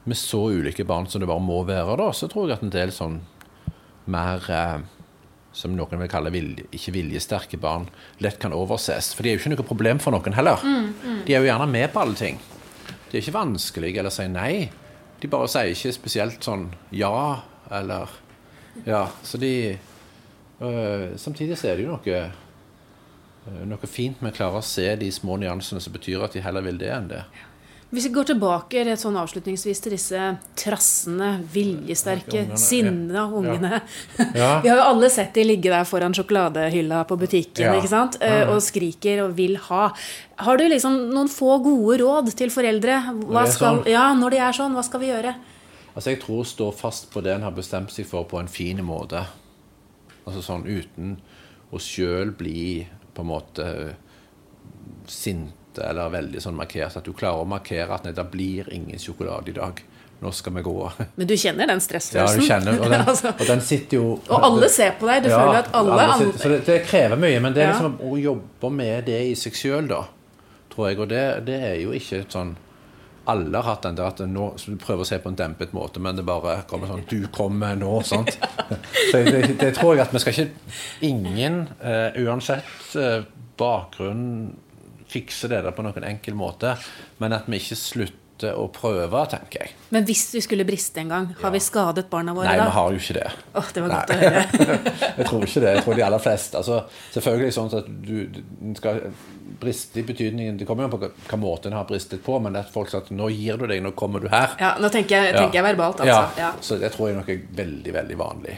med 0.03 0.19
så 0.19 0.41
ulike 0.51 0.83
barn 0.87 1.07
som 1.07 1.23
det 1.23 1.29
bare 1.29 1.43
må 1.43 1.61
være, 1.67 1.95
da, 2.01 2.09
så 2.11 2.27
tror 2.31 2.49
jeg 2.49 2.59
at 2.59 2.65
en 2.65 2.73
del 2.73 2.91
sånn 2.91 3.21
mer 4.11 4.49
eh, 4.51 4.81
som 5.53 5.75
noen 5.77 6.01
vil 6.01 6.09
kalle 6.11 6.33
vilje, 6.33 6.65
ikke 6.75 6.95
viljesterke 6.95 7.59
barn, 7.61 7.85
lett 8.25 8.39
kan 8.41 8.55
overses. 8.57 9.13
For 9.13 9.23
de 9.23 9.31
er 9.31 9.37
jo 9.37 9.43
ikke 9.43 9.53
noe 9.53 9.67
problem 9.69 10.01
for 10.03 10.15
noen 10.15 10.35
heller. 10.35 10.65
Mm, 10.65 10.89
mm. 10.97 11.21
De 11.27 11.35
er 11.35 11.43
jo 11.43 11.47
gjerne 11.47 11.69
med 11.69 11.93
på 11.93 12.01
alle 12.03 12.19
ting. 12.19 12.41
De 13.13 13.19
er 13.19 13.21
ikke 13.21 13.35
vanskelige 13.35 14.01
eller 14.01 14.09
sier 14.09 14.31
nei. 14.33 14.71
De 15.21 15.29
bare 15.29 15.45
sier 15.51 15.69
ikke 15.69 15.93
spesielt 15.93 16.43
sånn 16.43 16.71
ja 16.91 17.43
eller 17.69 18.09
Ja. 18.87 19.03
Så 19.21 19.37
de 19.37 19.77
øh, 20.59 21.13
Samtidig 21.21 21.59
så 21.61 21.69
er 21.69 21.77
det 21.77 21.85
jo 21.85 21.93
noe 21.93 22.15
øh, 22.17 23.61
noe 23.69 23.87
fint 23.87 24.17
med 24.23 24.33
å 24.33 24.37
klare 24.39 24.63
å 24.63 24.65
se 24.65 24.87
de 24.97 25.11
små 25.13 25.37
nyansene 25.37 25.81
som 25.83 25.93
betyr 25.93 26.25
at 26.25 26.33
de 26.33 26.41
heller 26.41 26.65
vil 26.65 26.79
det 26.81 26.89
enn 26.89 27.11
det. 27.11 27.21
Hvis 27.93 28.07
vi 28.07 28.13
går 28.15 28.25
tilbake 28.31 28.83
rett 28.87 28.97
sånn 28.97 29.17
avslutningsvis 29.21 29.81
til 29.83 29.93
disse 29.93 30.19
trassende, 30.57 31.27
viljesterke, 31.53 32.47
sinna 32.57 33.27
ungene. 33.29 33.83
Ja. 34.33 34.59
vi 34.63 34.69
har 34.71 34.79
jo 34.79 34.85
alle 34.87 35.09
sett 35.13 35.35
de 35.35 35.43
ligge 35.45 35.69
der 35.69 35.85
foran 35.85 36.13
sjokoladehylla 36.15 37.03
på 37.09 37.17
butikken 37.21 37.67
ja. 37.67 37.75
ikke 37.77 37.91
sant? 37.91 38.17
Eh, 38.23 38.49
og 38.49 38.63
skriker 38.65 39.21
og 39.27 39.35
vil 39.37 39.59
ha. 39.67 39.91
Har 40.41 40.57
du 40.57 40.65
liksom 40.71 40.95
noen 41.13 41.29
få 41.29 41.59
gode 41.61 41.99
råd 42.01 42.31
til 42.39 42.49
foreldre? 42.53 42.97
Skal, 43.21 43.53
sånn. 43.59 43.81
ja, 43.91 44.07
når 44.17 44.33
de 44.33 44.41
er 44.47 44.57
sånn, 44.57 44.73
hva 44.73 44.85
skal 44.85 45.03
vi 45.03 45.11
gjøre? 45.11 45.35
Altså 45.93 46.15
Jeg 46.15 46.23
tror 46.23 46.41
å 46.41 46.49
stå 46.49 46.71
fast 46.73 47.11
på 47.13 47.21
det 47.21 47.35
en 47.35 47.45
har 47.45 47.53
bestemt 47.53 47.93
seg 47.93 48.09
for, 48.09 48.25
på 48.29 48.41
en 48.41 48.49
fin 48.49 48.81
måte. 48.85 49.21
Altså 50.23 50.41
sånn 50.41 50.65
uten 50.65 51.19
å 51.69 51.81
sjøl 51.81 52.33
bli 52.37 52.87
på 53.13 53.21
en 53.21 53.29
måte 53.29 53.67
sint 55.73 55.85
eller 55.85 56.09
veldig 56.09 56.41
sånn 56.41 56.55
markert. 56.55 56.97
At 56.97 57.05
du 57.05 57.13
klarer 57.13 57.43
å 57.43 57.45
markere 57.47 57.93
at 57.93 58.05
nei, 58.05 58.13
det 58.13 58.25
blir 58.31 58.71
ingen 58.73 58.99
sjokolade 58.99 59.51
i 59.51 59.53
dag. 59.53 59.81
Nå 60.21 60.31
skal 60.31 60.53
vi 60.53 60.61
gå. 60.61 60.91
Men 61.15 61.27
du 61.27 61.35
kjenner 61.35 61.67
den 61.67 61.81
stressfølelsen? 61.81 62.41
Ja, 62.47 62.59
du 62.59 62.65
kjenner, 62.65 62.79
og 62.79 62.89
den, 62.89 63.05
altså. 63.11 63.33
og 63.33 63.45
den 63.47 63.61
sitter 63.61 63.97
jo 63.97 64.19
Og 64.29 64.43
alle 64.43 64.69
ser 64.69 64.93
på 64.99 65.07
deg. 65.07 65.23
Du 65.23 65.29
ja, 65.29 65.39
føler 65.39 65.59
at 65.59 65.71
alle, 65.73 65.93
alle 65.99 66.17
sitter, 66.19 66.39
Så 66.39 66.49
det, 66.49 66.59
det, 66.65 66.81
krever 66.87 67.19
mye. 67.19 67.39
Men 67.39 67.55
det 67.55 67.63
er 67.63 67.73
liksom 67.73 67.97
å 67.99 68.17
jobbe 68.17 68.69
med 68.71 69.07
det 69.09 69.23
i 69.31 69.33
seg 69.35 69.57
sjøl, 69.57 69.89
da, 69.89 70.03
tror 70.71 70.89
jeg. 70.89 71.01
Og 71.03 71.09
det, 71.11 71.23
det, 71.49 71.57
er 71.71 71.81
jo 71.83 71.95
ikke 71.97 72.23
sånn 72.31 72.55
alle 73.23 73.55
har 73.55 73.63
hatt 73.63 73.85
den 73.85 73.95
der 73.95 74.09
at 74.09 74.19
nå 74.27 74.49
du 74.59 74.73
prøver 74.75 75.05
å 75.05 75.07
se 75.07 75.15
på 75.23 75.31
en 75.31 75.37
dempet 75.39 75.71
måte, 75.71 76.01
men 76.03 76.17
det 76.19 76.25
bare 76.27 76.57
kommer 76.67 76.89
sånn 76.91 77.05
Du 77.07 77.29
kommer 77.31 77.77
nå, 77.79 78.01
sant? 78.03 78.35
Så 79.13 79.21
det, 79.23 79.45
det, 79.61 79.69
tror 79.77 79.93
jeg 79.95 80.03
at 80.03 80.11
vi 80.11 80.19
skal 80.19 80.35
ikke 80.35 81.07
Ingen, 81.07 81.61
uh, 81.79 82.11
uansett 82.19 82.97
uh, 82.99 83.23
bakgrunn 83.55 84.25
fikse 85.13 85.49
det 85.51 85.63
der 85.65 85.75
på 85.75 85.85
noen 85.85 86.05
enkel 86.07 86.37
måte, 86.37 86.75
men 87.21 87.35
at 87.37 87.49
vi 87.49 87.61
ikke 87.61 87.77
slutter 87.79 88.19
å 88.57 88.65
prøve, 88.73 89.21
tenker 89.31 89.61
jeg. 89.61 89.75
Men 89.93 90.07
hvis 90.07 90.25
vi 90.33 90.41
skulle 90.43 90.65
briste 90.67 90.99
en 90.99 91.11
gang, 91.13 91.27
har 91.37 91.47
ja. 91.47 91.51
vi 91.53 91.61
skadet 91.63 92.07
barna 92.11 92.33
våre 92.35 92.49
Nei, 92.49 92.57
da? 92.57 92.65
Nei, 92.65 92.71
vi 92.71 92.75
har 92.75 92.95
jo 92.95 93.03
ikke 93.03 93.15
det. 93.19 93.27
Åh, 93.53 93.69
det 93.75 93.83
var 93.83 93.93
godt 93.93 94.09
Nei. 94.09 94.17
å 94.17 94.23
høre. 94.23 94.79
jeg 95.19 95.27
tror 95.29 95.45
ikke 95.47 95.63
det. 95.63 95.75
Jeg 95.77 95.85
tror 95.85 95.99
de 95.99 96.05
aller 96.07 96.23
fleste 96.23 96.59
altså, 96.59 96.79
Selvfølgelig 97.13 97.55
sånn 97.55 97.71
at 97.77 97.87
du, 98.09 98.41
du 98.41 98.73
skal 98.79 98.99
briste 99.63 100.01
i 100.01 100.05
betydningen 100.07 100.57
Det 100.59 100.67
kommer 100.67 100.85
jo 100.85 100.89
an 100.89 100.93
på 100.95 101.11
hva 101.29 101.39
måte 101.39 101.69
en 101.69 101.77
har 101.77 101.87
bristet 101.87 102.23
på, 102.25 102.35
men 102.43 102.57
at 102.59 102.73
folk 102.73 102.91
sier 102.91 103.05
at 103.05 103.13
'nå 103.13 103.29
gir 103.31 103.61
du 103.61 103.67
deg, 103.69 103.83
nå 103.85 103.93
kommer 103.95 104.23
du 104.23 104.27
her'. 104.33 104.57
Ja, 104.59 104.73
Nå 104.81 104.89
tenker 104.91 105.21
jeg, 105.21 105.37
tenker 105.37 105.61
jeg 105.61 105.67
verbalt, 105.69 106.03
altså. 106.03 106.41
Ja, 106.41 106.51
så 106.59 106.81
det 106.81 106.91
tror 106.97 107.11
jeg 107.11 107.21
nok 107.21 107.31
er 107.31 107.45
veldig, 107.61 107.95
veldig 108.01 108.19
vanlig 108.19 108.57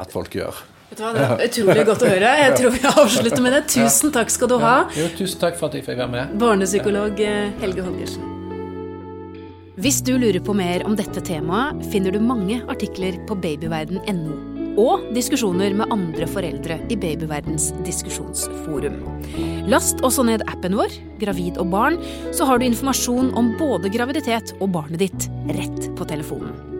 at 0.00 0.12
folk 0.12 0.34
gjør. 0.34 0.62
Vet 0.90 0.98
du 0.98 1.04
hva, 1.04 1.12
Det 1.14 1.28
var 1.30 1.44
utrolig 1.46 1.86
godt 1.86 2.02
å 2.02 2.10
høre. 2.10 2.30
Jeg 2.40 2.56
tror 2.58 2.74
vi 2.74 2.80
avslutter 2.90 3.44
med 3.44 3.54
det. 3.54 3.62
Tusen 3.70 4.10
takk 4.14 4.32
skal 4.34 4.50
du 4.50 4.56
ha. 4.58 4.74
Jo, 4.98 5.06
tusen 5.14 5.38
takk 5.42 5.58
for 5.60 5.70
at 5.70 5.78
jeg 5.78 5.86
fikk 5.86 6.00
være 6.02 6.10
med. 6.16 6.36
Barnepsykolog 6.40 7.20
eh, 7.22 7.52
Helge 7.62 7.84
Holgersen. 7.86 8.26
Hvis 9.80 10.00
du 10.04 10.16
lurer 10.18 10.42
på 10.44 10.52
mer 10.52 10.82
om 10.84 10.96
dette 10.98 11.22
temaet, 11.24 11.78
finner 11.92 12.12
du 12.12 12.18
mange 12.20 12.58
artikler 12.68 13.16
på 13.28 13.36
babyverden.no. 13.38 14.34
og 14.82 15.06
diskusjoner 15.16 15.72
med 15.78 15.94
andre 15.94 16.26
foreldre 16.28 16.76
i 16.92 16.98
Babyverdens 17.00 17.70
diskusjonsforum. 17.86 18.98
Last 19.70 20.02
også 20.04 20.26
ned 20.26 20.44
appen 20.50 20.76
vår, 20.76 20.92
Gravid 21.22 21.56
og 21.62 21.70
barn, 21.72 21.96
så 22.36 22.50
har 22.50 22.60
du 22.60 22.66
informasjon 22.66 23.32
om 23.38 23.54
både 23.62 23.94
graviditet 23.94 24.52
og 24.58 24.74
barnet 24.74 25.06
ditt 25.06 25.30
rett 25.54 25.88
på 25.96 26.10
telefonen. 26.12 26.79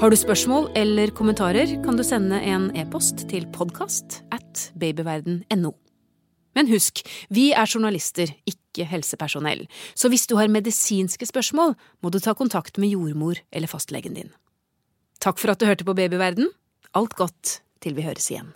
Har 0.00 0.10
du 0.10 0.16
spørsmål 0.18 0.72
eller 0.74 1.12
kommentarer, 1.14 1.70
kan 1.84 1.96
du 1.96 2.02
sende 2.04 2.40
en 2.42 2.66
e-post 2.76 3.28
til 3.30 3.44
podkast 3.54 4.22
at 4.34 4.64
babyverden.no. 4.80 5.70
Men 6.58 6.70
husk, 6.70 7.04
vi 7.30 7.52
er 7.54 7.70
journalister, 7.70 8.32
ikke 8.46 8.86
helsepersonell, 8.90 9.64
så 9.94 10.10
hvis 10.10 10.26
du 10.30 10.34
har 10.40 10.50
medisinske 10.50 11.26
spørsmål, 11.30 11.76
må 12.02 12.10
du 12.10 12.18
ta 12.18 12.34
kontakt 12.34 12.78
med 12.78 12.94
jordmor 12.94 13.38
eller 13.52 13.70
fastlegen 13.70 14.18
din. 14.18 14.34
Takk 15.22 15.38
for 15.38 15.54
at 15.54 15.62
du 15.62 15.66
hørte 15.70 15.86
på 15.86 15.94
Babyverden. 15.94 16.50
Alt 16.94 17.14
godt 17.18 17.58
til 17.82 17.94
vi 17.94 18.06
høres 18.06 18.30
igjen. 18.30 18.54